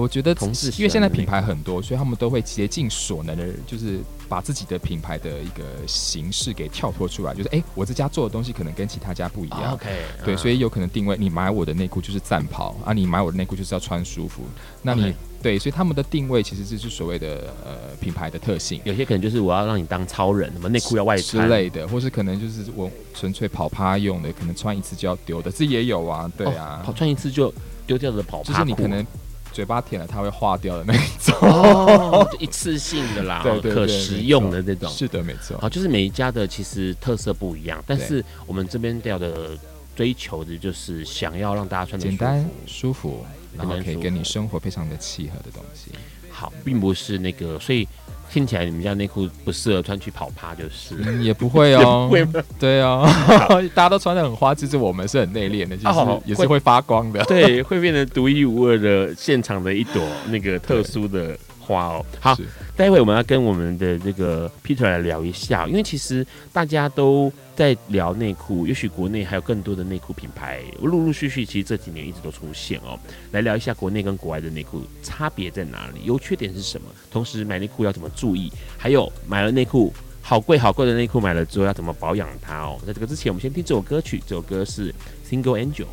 [0.00, 7.34] 我觉得同志，因为现在品牌很多，所以他们都会竭尽所能的，就是把自己的品牌的一个形式给跳脱出来。
[7.34, 9.74] 就是哎、欸，我这家做的东西可能跟其他家不一样。
[9.74, 9.88] OK，
[10.24, 14.42] 对，所以有可能定位，你买我的内裤就是战袍啊，你买我的内裤就是要穿舒服。
[14.82, 15.12] 那你
[15.42, 18.80] 对，所以他们的定位其实就是所谓的呃品牌的特性。
[18.84, 26.30] 有些可能就是我要让你当超人，什么内裤要外穿之类的，或是可能就是我纯粹跑趴用的，可能穿一次就要丢的，这也有啊。
[26.36, 27.52] 对啊，跑穿一次就
[27.86, 29.04] 丢掉的跑趴，就是你可能。
[29.52, 35.58] 嘴巴舔了它会化掉的那一种，哦， 一次性的啦，对对对，可食用的这种，是的，没错。
[35.58, 39.56] 好，就是每一家的其实特色不一样，但是我们这边调的
[39.94, 43.24] 追求的就是想要让大家穿的简单舒服，
[43.56, 45.90] 然后可以跟你生活非常的契合的东西。
[46.30, 47.86] 好，并不是那个，所以。
[48.32, 52.26] 听起来你们家内裤不适合穿去跑趴，就是、嗯、也不会哦， 会
[52.58, 53.06] 对哦，
[53.74, 61.36] 大家都穿的很花，其实我们是很内敛的，就是也是会发光的，对，会变成独一无二的现场的一朵那个特殊的。
[61.72, 62.36] 花哦，好，
[62.76, 72.98] 待会我们要跟我们的这个 Peter 来聊一下，因为其实大家都在聊内裤，也许国内还有更多的内裤品牌，陆陆续续，其实这几年一直都出现哦。
[73.30, 76.88] 来聊一下国内跟国外的内裤差别在哪里，优缺点是什么？
[77.10, 78.52] 同时买内裤要怎么注意？
[78.76, 82.78] 还有买了内裤好贵好贵的内裤买了之后要怎么保养它哦？
[82.86, 84.94] 在这个之前，我们先听这首歌曲，这首歌是
[85.28, 85.86] Single Angel。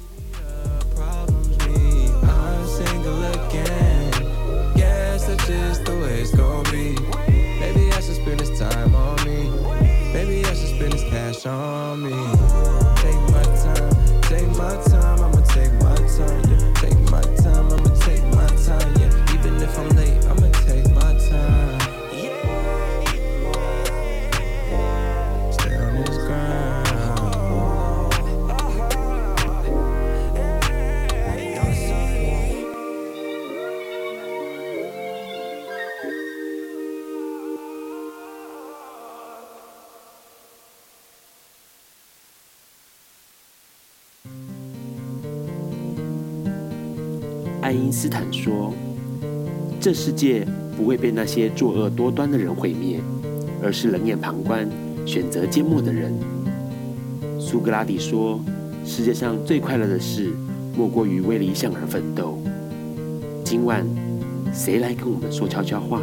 [6.34, 6.96] it's be.
[7.60, 9.50] Maybe I should spend this time on me.
[10.14, 12.49] Maybe I should spend this cash on me.
[47.90, 48.72] 因斯坦说
[49.82, 50.46] ：“这世界
[50.78, 53.00] 不会被那些作恶多端的人毁灭，
[53.64, 54.70] 而是冷眼旁观、
[55.08, 56.14] 选择缄默的人。”
[57.42, 58.40] 苏格拉底说
[58.86, 60.32] ：“世界上最快乐的事，
[60.78, 62.38] 莫过于为理想而奋斗。”
[63.44, 63.84] 今晚，
[64.54, 66.00] 谁来跟我们说悄悄话？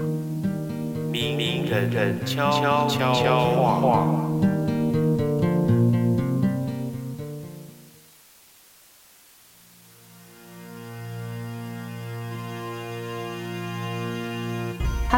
[1.12, 1.39] 明
[1.70, 2.89] 人人悄悄
[3.62, 4.28] 话。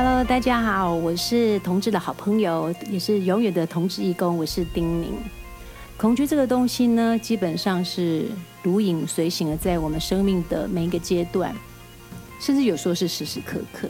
[0.01, 5.13] Hello，大家好，我是同志的好朋友，也是永远的同志义工，我是丁宁。
[5.97, 8.27] 恐惧这个东西呢，基本上是
[8.63, 11.53] 如影随形的，在我们生命的每一个阶段，
[12.41, 13.89] 甚至有时候是时时刻刻。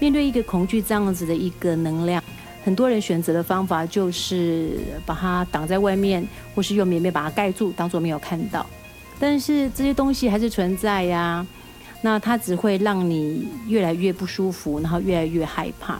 [0.00, 2.20] 面对一个恐惧这样子的一个能量，
[2.64, 8.66] 很多人选择的方法就是把它挡在外面，或是用棉被把它盖住，当做没有看到。
[9.20, 11.46] 但是这些东西还是存在呀。
[12.04, 15.98] 那它只会让你越来越不舒服，然后越来越害怕。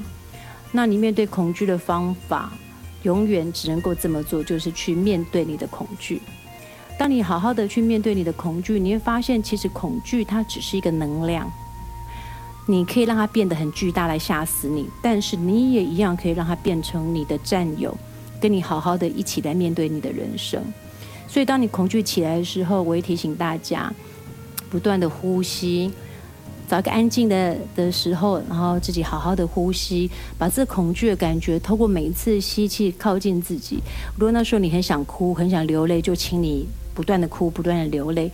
[0.70, 2.52] 那你面对恐惧的方法，
[3.04, 6.20] 永远只能够这么做，就是去面对你的恐惧。
[6.98, 11.50] 当你好好的去面对你的恐惧，你会发现，其实恐惧它只是一个能量，
[12.66, 17.96] 你可以让它变得很巨大来吓死你，但是你也一样可以让它变成你的战友，
[18.38, 20.62] 跟你好好的一起来面对你的人生。
[21.26, 23.90] 所以，当你恐惧起来的时候，我会提醒大家。
[24.70, 25.90] 不断的呼吸，
[26.68, 33.80] 找一个安静的的时候，然后自己好好的呼吸，把这恐惧的感觉透过每一次吸气靠近自己。
[34.14, 38.32] 如果那时候你很想哭，很想流泪，就请你不断的哭，不断的流泪，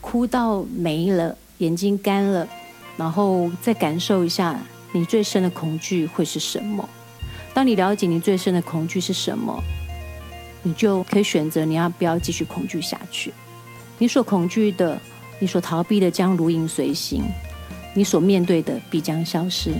[0.00, 2.48] 哭到没了，眼睛干了，
[2.96, 4.58] 然后再感受一下
[4.92, 6.88] 你最深的恐惧会是什么。
[7.52, 9.62] 当你了解你最深的恐惧是什么，
[10.62, 13.32] 你就可以选择你要不要继续恐惧下去。
[13.98, 14.98] 你所恐惧的。
[15.40, 17.24] 你所逃避的将如影随形，
[17.94, 19.72] 你所面对的必将消失。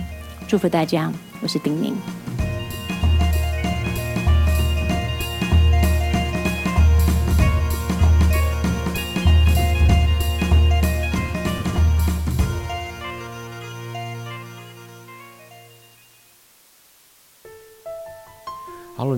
[0.48, 1.94] 祝福大家，我是丁宁。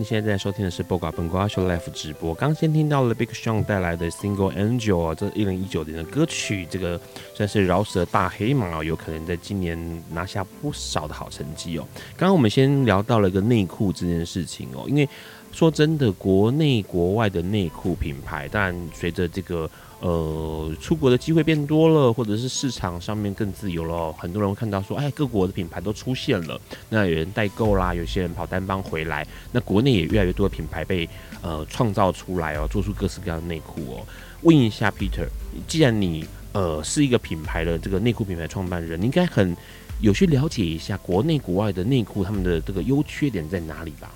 [0.05, 2.35] 现在在收听的是《播瓜本瓜秀》life 直播。
[2.35, 7.01] 刚先听到了 Big Sean 带来的《Single Angel》啊，这一零一九年的歌曲，这个
[7.35, 11.87] 算是饶舌大黑马哦，有可能在今年拿下不少的好成绩哦。
[12.17, 15.09] 刚刚我们先聊到了一个内裤这件事情哦，因为
[15.53, 19.71] 说真的，国内国外的内裤品牌，但随着这个。
[20.03, 31.09] 呃，出国的机会变多了，或者是市场上面更自由了，很多人会看到说，哎，各国的品牌都出现了，那有人代购啦，有些人跑单帮回来，那国内也越来越多的品牌被
[31.41, 34.05] 呃创造出来哦，做出各式各样的内裤哦。
[34.41, 35.29] 问一下 Peter，
[35.69, 39.57] 既然你呃是一个品牌的这个内裤品牌创办人，你应该很
[40.01, 44.13] 有去了解一下国内国外的内裤他们的这个优缺点在哪里吧？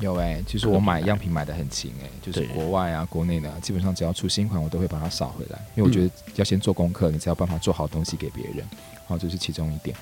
[0.00, 8.64] 有哎、欸，其实我买样品买的很勤哎、欸，就是国外啊、国内的，基本上只要出新款，我都会把它扫回来，因为我觉得要先做功课，你才有办法做好东西给别人。
[9.06, 9.96] 好，这是其中一点。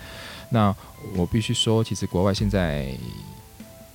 [0.50, 0.74] 那
[1.14, 2.94] 我必须说，其实国外现在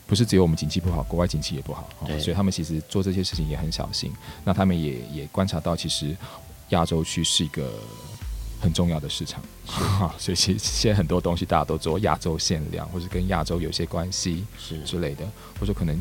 [0.08, 1.88] 不是只有我们景气不好，国外景气也不好，
[2.20, 4.12] 所以他们其实做这些事情也很小心。
[4.44, 6.16] 那他们也也观察到，其实
[6.70, 7.72] 亚洲区是一个。
[8.62, 9.42] 很重要的市场，
[10.20, 15.28] 所以其实现在很多东西大家都做亚洲限量，或是跟亚洲有些关系是之类的，
[15.60, 16.00] 或者可能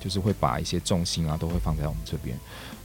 [0.00, 2.36] 就是会把一些重心啊都会放在我们这边。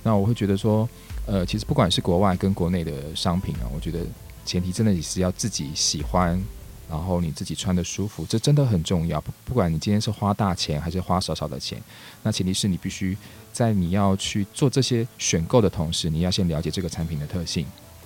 [0.04, 0.88] 那我会觉得说，
[1.26, 4.06] 呃，其实不管是国外跟国内的商品啊，我觉得
[4.46, 6.40] 前提真的也是要自己喜欢，
[6.88, 9.20] 然后你自己穿的舒服，这真的很重要。
[9.20, 11.82] 不不管你今天是花大钱还是花少少的钱，
[12.22, 13.18] 那前提是你必须
[13.52, 17.66] 在你要去做这些选购的同时，你要先了解这个产品的特性。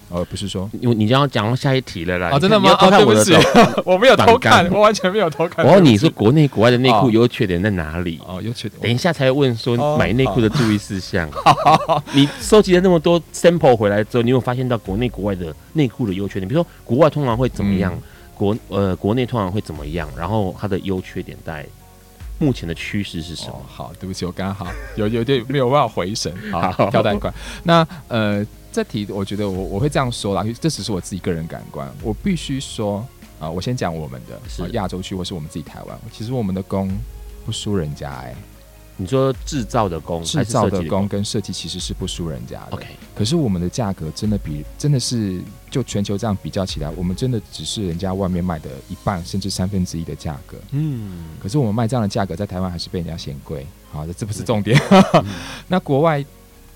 [0.09, 2.29] 哦，不是说，因为你将要讲到下一题了啦。
[2.29, 2.71] 啊，真的吗？
[2.73, 3.33] 啊，对不起，
[3.85, 5.63] 我没有偷看，我完全没有偷看。
[5.65, 8.19] 我问你说，国内国外的内裤优缺点在哪里？
[8.27, 8.81] 哦，优缺点。
[8.81, 11.29] 等一下才问说买内裤的注意事项。
[12.13, 16.47] 你收集了那么多 sample 回来之后，你有发现到国内国外的内裤的优缺点？
[16.47, 17.93] 比如说，国外通常会怎么样？
[18.33, 20.09] 国呃，国内通常会怎么样？
[20.17, 21.63] 然后它的优缺点在
[22.39, 23.61] 目前的趋势是什么？
[23.67, 26.33] 好，对不起，我刚刚好有有点没有办法回神。
[26.51, 27.31] 好， 跳蛋快。
[27.63, 28.43] 那呃。
[28.71, 31.91] 这题我觉得我我会这样说啦，这只是我自己个人感官。
[32.03, 32.97] 我必须说
[33.39, 36.91] 啊、呃，我先讲我们的亚洲区或是我们自己台湾，其实我们的工
[37.45, 38.35] 不输人家哎、欸。
[39.01, 42.71] 你说制造的工，制造的工跟设计其实是不输人家的。
[42.71, 45.41] OK，可是我们的价格真的比真的是
[45.71, 50.57] 就全球这样比较起来，我们真的只是人家外面卖的一半甚至三分之一的价格。
[50.71, 53.65] 嗯，可是我们卖这样的价格在台湾还是被人家嫌贵。
[53.89, 54.77] 好的，这不是重点。
[55.15, 55.25] 嗯、
[55.69, 56.23] 那国外。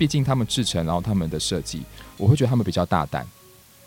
[0.04, 1.82] 毕竟他们制成，然后他们的设计，
[2.18, 3.26] 我会觉得他们比较大胆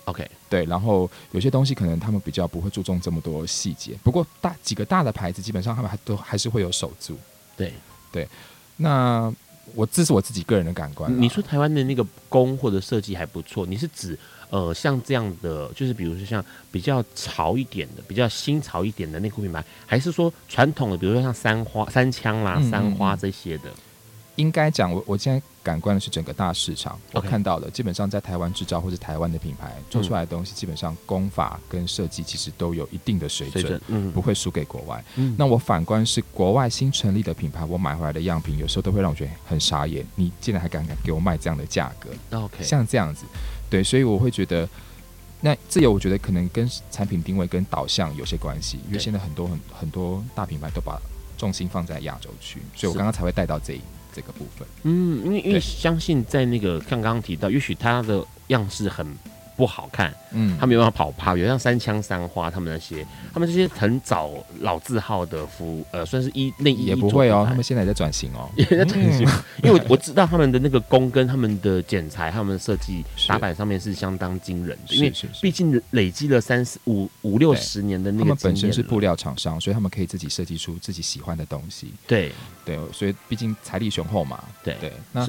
[0.07, 3.93] ，OK，对，然后有些东西可能他们比较不会注重这么多细节。
[4.03, 7.19] 不过大几个大的牌子，基本上他们还都还是会有手足。
[7.55, 7.71] 对
[8.11, 8.27] 对，
[8.79, 9.31] 那
[9.75, 11.15] 我这是我自己个人的感官。
[11.21, 16.43] 你说台湾的那个工或者设计还不错，你是指呃像这样的，就是比如说像
[16.73, 23.71] 比较潮一点的、比较新潮一点的内裤品牌，还是说传统的，比如说像三花、三枪啦、嗯、三花这些的？
[24.37, 35.03] 应该讲，我我现在感官的是整个大市场，我.看到的基本上在台湾制造或者台湾的品牌做出来的东西，基本上工法跟设计其实都有一定的水准，水准不会输给国外。
[35.17, 43.25] 嗯、那我反观是国外新成立的品牌，我买回来的样品有时候都会让我觉得很傻眼，你竟然还敢敢给我卖这样的价格？OK，像这样子，
[43.69, 44.69] 对，所以我会觉得，
[45.41, 51.01] 那自由我觉得可能跟产品定位跟导向有些关系，因为现在很多很很多大品牌都把
[51.37, 53.81] 重心放在亚洲区，所以我刚刚才会带到这一。
[54.17, 59.07] 这个部分，嗯，因为因为相信在那个像刚刚提到，也许它的样式很
[59.57, 64.31] 不好看，嗯，他没有办法跑趴，有像三枪三花他们那些，他们这些很早
[64.61, 82.31] 老字号的服，呃，算是一内衣也不会哦，他们现在也在转型哦， 也在转型，嗯、因为我我知道他们的那个工跟他们的剪裁、他们的设计打板上面是相当惊人的，因为毕竟累积了三四五五六十年的那个，他们本身是布料厂商，所以他们可以自己设计出自己喜欢的东西，对。
[82.65, 84.77] 对，所以毕竟财力雄厚嘛，对。
[84.81, 85.27] 对，那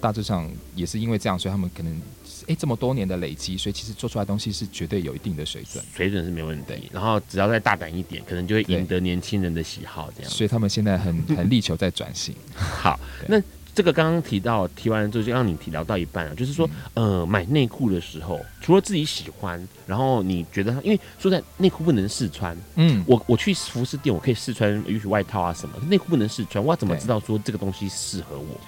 [0.00, 2.00] 大致上也是因为这样，所以他们可能。
[2.48, 6.90] 哎，这么多年的累积，所以其实做出来的东西是绝对有一定的水准，水准是没问题。
[6.92, 10.30] 然后只要再大胆一点，可能就会赢得年轻人的喜好，这样。
[10.30, 12.34] 所以他们现在很很力求在转型。
[12.54, 13.40] 好，那
[13.72, 28.60] 这个刚刚提到提完之后，就让你提聊到一半啊，就是说，呃，买内裤的时候，除了自己喜欢，然后你觉得，因为说在内裤不能试穿，嗯，我我去服饰店，我可以试穿，也许外套啊什么，内裤不能试穿，我要怎么知道说这个东西适合我？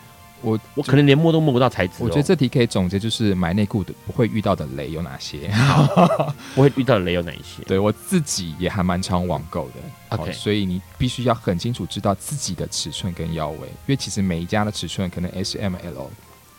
[0.42, 2.06] 我我可能连摸都摸不到材质，哦。
[2.06, 5.50] 我觉得这题可以总结，就是买内裤的不会遇到的雷有哪些？
[6.54, 7.62] 不会遇到的雷有哪一些？
[7.64, 9.74] 对，我自己也还蛮常网购的。
[10.10, 16.10] OK，所以你必须要很清楚知道自己的尺寸跟腰围，因为其实每一家的尺寸可能 S、M、L。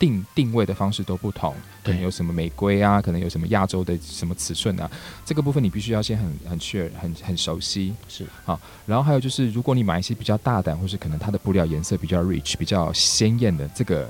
[0.03, 4.91] 定定位的方式都不同，可能有什么玫瑰啊，可能有什么亚洲的什么尺寸啊，
[5.23, 8.59] 这个部分你必须要先很很确很很熟悉，是好。
[8.85, 14.09] 然后还有就是，如果你买一些比较大胆，或是可能它的布料颜色比较 rich、比较鲜艳的，这个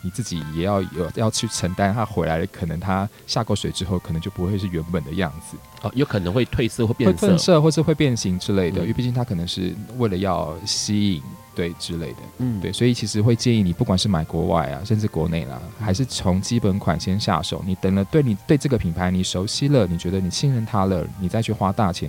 [0.00, 11.22] 你自己也要有要去承担，它回来可能它下过水之后，可能就不会是原本的样子哦，有可能会褪色或变色，褪色或是会变形之类的，嗯、因为毕竟它可能是为了要吸引。
[11.58, 17.60] 对之类的，嗯，对，所以其实会建议你，不管是买国外啊，甚至国内啦，还是从基本款先下手。
[17.66, 22.08] 你等了，对你对这个品牌你熟悉了，你觉得你信任它了，你再去花大钱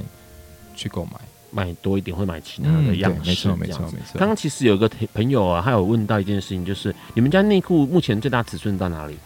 [0.76, 1.14] 去购买，
[1.50, 3.22] 买多一点会买其他的样式。
[3.22, 4.20] 嗯、没错，没错，没错。
[4.20, 9.18] 刚刚其实有个朋友啊，他有问到一件事情，就是你们家内裤目前最大尺寸到哪里？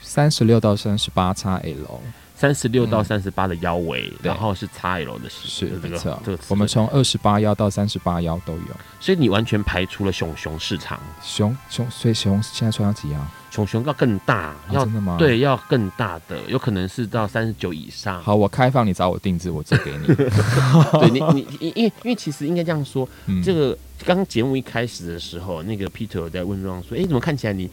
[0.00, 2.00] 三十六到三十八 XL。
[2.40, 10.98] 三十六到三十八的腰围，嗯、然后是 XL 的是这个这个我们从二十八腰到三十八腰都有，所以你完全排除了熊熊市场。
[11.22, 13.18] 熊熊，所以熊现在穿到几腰？
[13.50, 15.16] 熊熊要更大，啊、要真的吗？
[15.18, 18.22] 对，要更大的，有可能是到三十九以上。
[18.22, 20.06] 好，我开放你找我定制，我做给你。
[20.14, 23.76] 对你，你因因为因为其实应该这样说，嗯、这个
[24.06, 27.68] 刚刚节目一开始的时候，那个 Peter 有在问壮说，哎，怎么看起来你？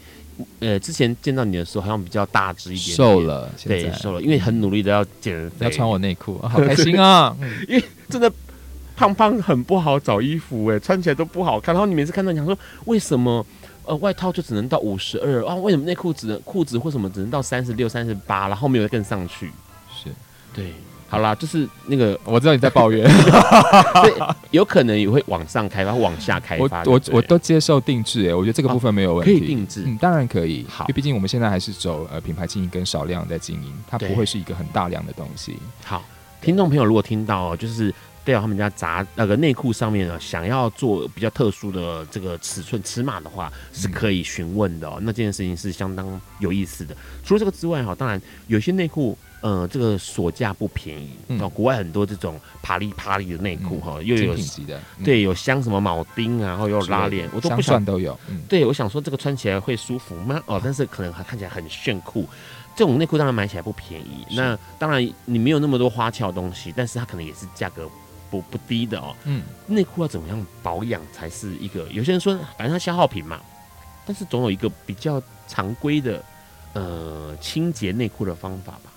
[0.59, 7.35] 呃，之前见到你的时候好像比较大只一点，点，瘦了，对，瘦了，因为很努力的要减肥，要穿我内裤，好开心啊！
[7.67, 8.31] 因为真的
[8.95, 11.73] 胖胖很不好找衣服，哎，穿起来都不好看。
[11.73, 13.45] 然后你每次看到你想说，为什么
[13.85, 15.55] 呃外套就只能到五十二啊？
[15.55, 19.51] 为什么内裤只能裤子或什么只能到三十六、三十八，然后没有更上去？
[19.95, 20.09] 是
[20.53, 20.73] 对。
[21.09, 23.03] 好啦，就是那个我知道你在抱怨，
[24.03, 24.13] 对，
[24.51, 26.83] 有可能也会往上开发，往下开发。
[26.83, 29.31] 我我我都接受定制，哎，我觉得这个部分没有问题。
[29.31, 30.65] 可以定制，嗯，当然可以。
[30.67, 35.57] 好，因为毕竟我们现在还是走呃品牌经营跟少量在经营，它不会是一个很大量的东西。
[35.85, 36.03] 好，
[36.41, 37.93] 听众朋友如果听到就是
[38.25, 44.99] 戴尔他们家杂那个内裤上面呢，想要做比较特殊的这个尺寸尺码的话，是可以询问的哦。
[45.01, 46.93] 那这件事情是相当有意思的。
[47.23, 49.17] 除了这个之外，哈，当然有些内裤。
[49.41, 58.17] 呃，这个锁价不便宜，嗯、国外很多这种啪里啪里的内裤哈，嗯、又有的，嗯、对，有镶什么铆钉啊，然后又有拉链，我都不想都有。
[58.29, 60.41] 嗯、对，我想说这个穿起来会舒服吗？
[60.47, 62.27] 哦，但是可能还看起来很炫酷。
[62.75, 67.89] 这种内裤当然买起来不便宜，那当然你没有那么多花俏东西，但是它可能也是价格
[68.29, 69.15] 不不低的哦。
[69.23, 71.87] 嗯，内裤要怎么样保养才是一个？
[71.89, 73.39] 有些人说反正它消耗品嘛，
[74.05, 76.23] 但是总有一个比较常规的
[76.73, 78.91] 呃清洁内裤的方法吧。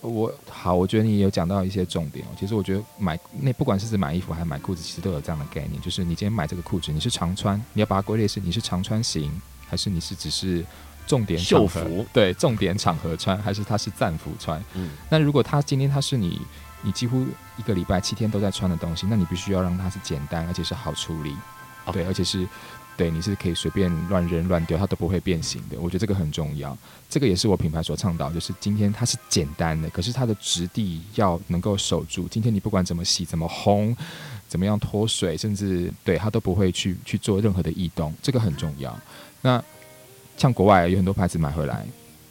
[0.00, 2.28] 我好，我觉得你有讲到一些重点哦。
[2.38, 9.30] 其实我觉得买那不管是指买衣服还是买裤子，其实都有这样的概念，就是你今天买这个裤子，你是常穿，你要把它归类是你是常穿型，
[9.66, 10.64] 还是你是只是
[11.06, 14.62] 重点秀服，对，重点场合穿，还是它是战服穿？
[14.74, 16.40] 嗯，那如果它今天它是你，
[16.82, 17.26] 你几乎
[17.56, 21.36] 一个礼拜七天都在穿的东西，那你必须要让它是简单，而且是好处理，
[21.92, 22.46] 对，而且是。
[22.98, 25.78] 对，你是可以随便乱扔乱丢，它都不会变形的。
[25.80, 26.76] 我觉得这个很重要，
[27.08, 32.26] 这个也是我品牌所倡导，就是今天它是简单的，可是它的质地要能够守住。
[32.26, 33.96] 今天你不管怎么洗、怎么烘、
[34.48, 38.98] 怎么样脱水，甚至对它都不会去去做任何的异动，这个很重要。
[39.42, 39.62] 那
[40.36, 41.86] 像国外有很多牌子买回来。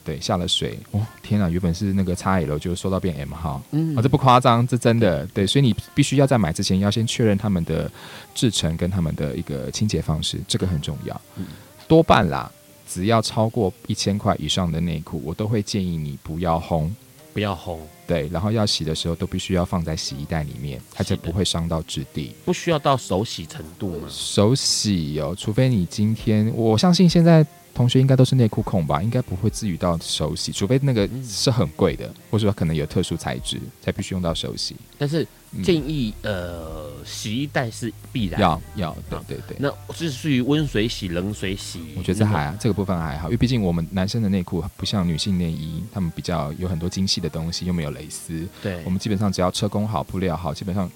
[0.07, 7.91] 对，下了水，哦，天啊，原本是那个 XL，就缩到变 M 号，嗯，啊、哦，这不夸张，这真的，对，所以你必须要在买之前要先确认他们的
[8.33, 11.21] 制成跟他们的一个清洁方式，这个很重要。
[11.35, 11.45] 嗯、
[11.89, 12.49] 多半啦，
[12.87, 16.89] 只要超过一千块以上的内裤，我都会建议你不要烘，
[17.33, 17.77] 不要烘，
[18.07, 24.07] 对，然后要洗的时候都必须要放在洗衣袋里面，它就不会伤到质地，不需要到手洗程度吗？
[24.09, 27.45] 手洗哦，除非你今天，我相信现在。
[27.77, 34.75] 同学应该都是内裤控吧，应该不会至于到手洗，除非那个是很贵的，或者说可能有特殊材质才必须用到手洗。
[34.97, 35.25] 但是
[35.63, 39.57] 建议、嗯、呃，洗衣袋是必然要要，对对对。
[39.59, 48.43] 那是属于温水洗、冷水洗，我觉得这还、啊、这个部分还好，因为毕竟我们男生的内裤不像女性内衣，他们比较有很多精细的东西，又没有蕾丝。
[48.63, 50.89] 对，我们基本上只要车工好、布料好，基本上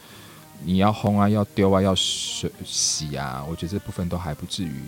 [0.64, 4.82] 你要烘啊、要丢啊、要水洗啊，我觉得这部分都还不至于。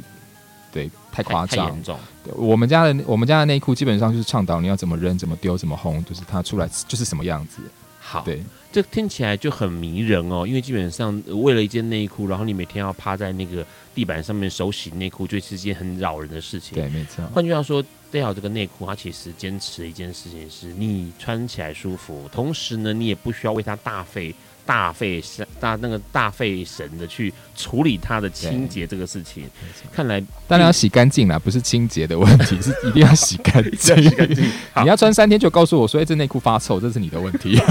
[0.74, 1.98] 对，太夸张，严重。
[2.36, 7.62] 我们家的我们家的内裤基本上就是倡导你要怎么扔、怎么丢、怎么烘，就是它出来就是什么样子。
[8.02, 10.46] 好，对，这听起来就很迷人哦。
[10.46, 16.74] 因为基本上为了一件内裤，然后你每天要趴在那个地板上面手洗内裤，就是一件很扰人的事情。
[16.74, 17.24] 对，没错。
[17.28, 24.36] 换句话说，戴好这个内裤，它其实坚持一件事情是你穿起来舒服，同时呢，你也不需要为它大费。
[24.66, 29.50] 大费神大那个大费神的去处理它的清洁这个事情，
[29.92, 33.96] 看来当然要洗干净啦，不是清洁的问题， 是一定要洗干净。
[34.82, 37.60] 你要穿三天就告诉我说，哎，这内裤发臭，这是你的问题。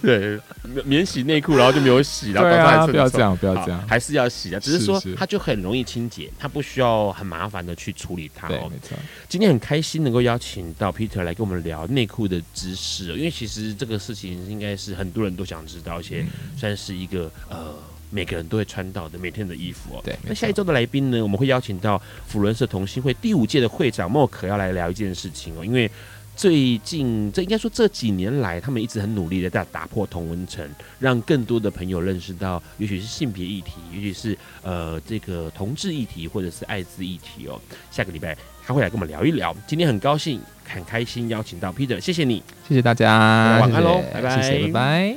[0.00, 0.38] 对，
[0.84, 4.60] 免洗内裤，然后就没有洗，然后对啊，不要这样，不要这样，还是要洗啊。
[4.60, 8.46] 只是说它就很容易清洁，它不需要很麻烦的去处理它。
[8.46, 8.96] 对，没错。
[9.28, 16.24] 今天很开心能够邀请到 Peter 来跟我们聊内裤的知识，因为其实这个事情应该是很多人都想知道，而且
[16.56, 17.74] 算是一个呃
[18.10, 20.00] 每个人都会穿到的每天的衣服哦。
[20.04, 20.16] 对。
[20.26, 25.90] 那下一周的来宾呢，我们会邀请到辅伦社同心会第五届的会长莫可要来聊一件事情哦，因为。
[26.34, 30.66] 最近，这应该说这几年来，他们一直很努力的在打破同文层，
[30.98, 37.60] 让更多的朋友认识到，也许是性别议题，也许是呃这个同志议题，或者是艾滋议题哦。
[37.90, 38.34] 下个礼拜
[38.66, 39.54] 他会来跟我们聊一聊。
[39.66, 45.16] 今天很高兴，很开心邀请到 Peter，谢谢你，谢谢大家，晚安喽，拜拜，谢谢，拜拜。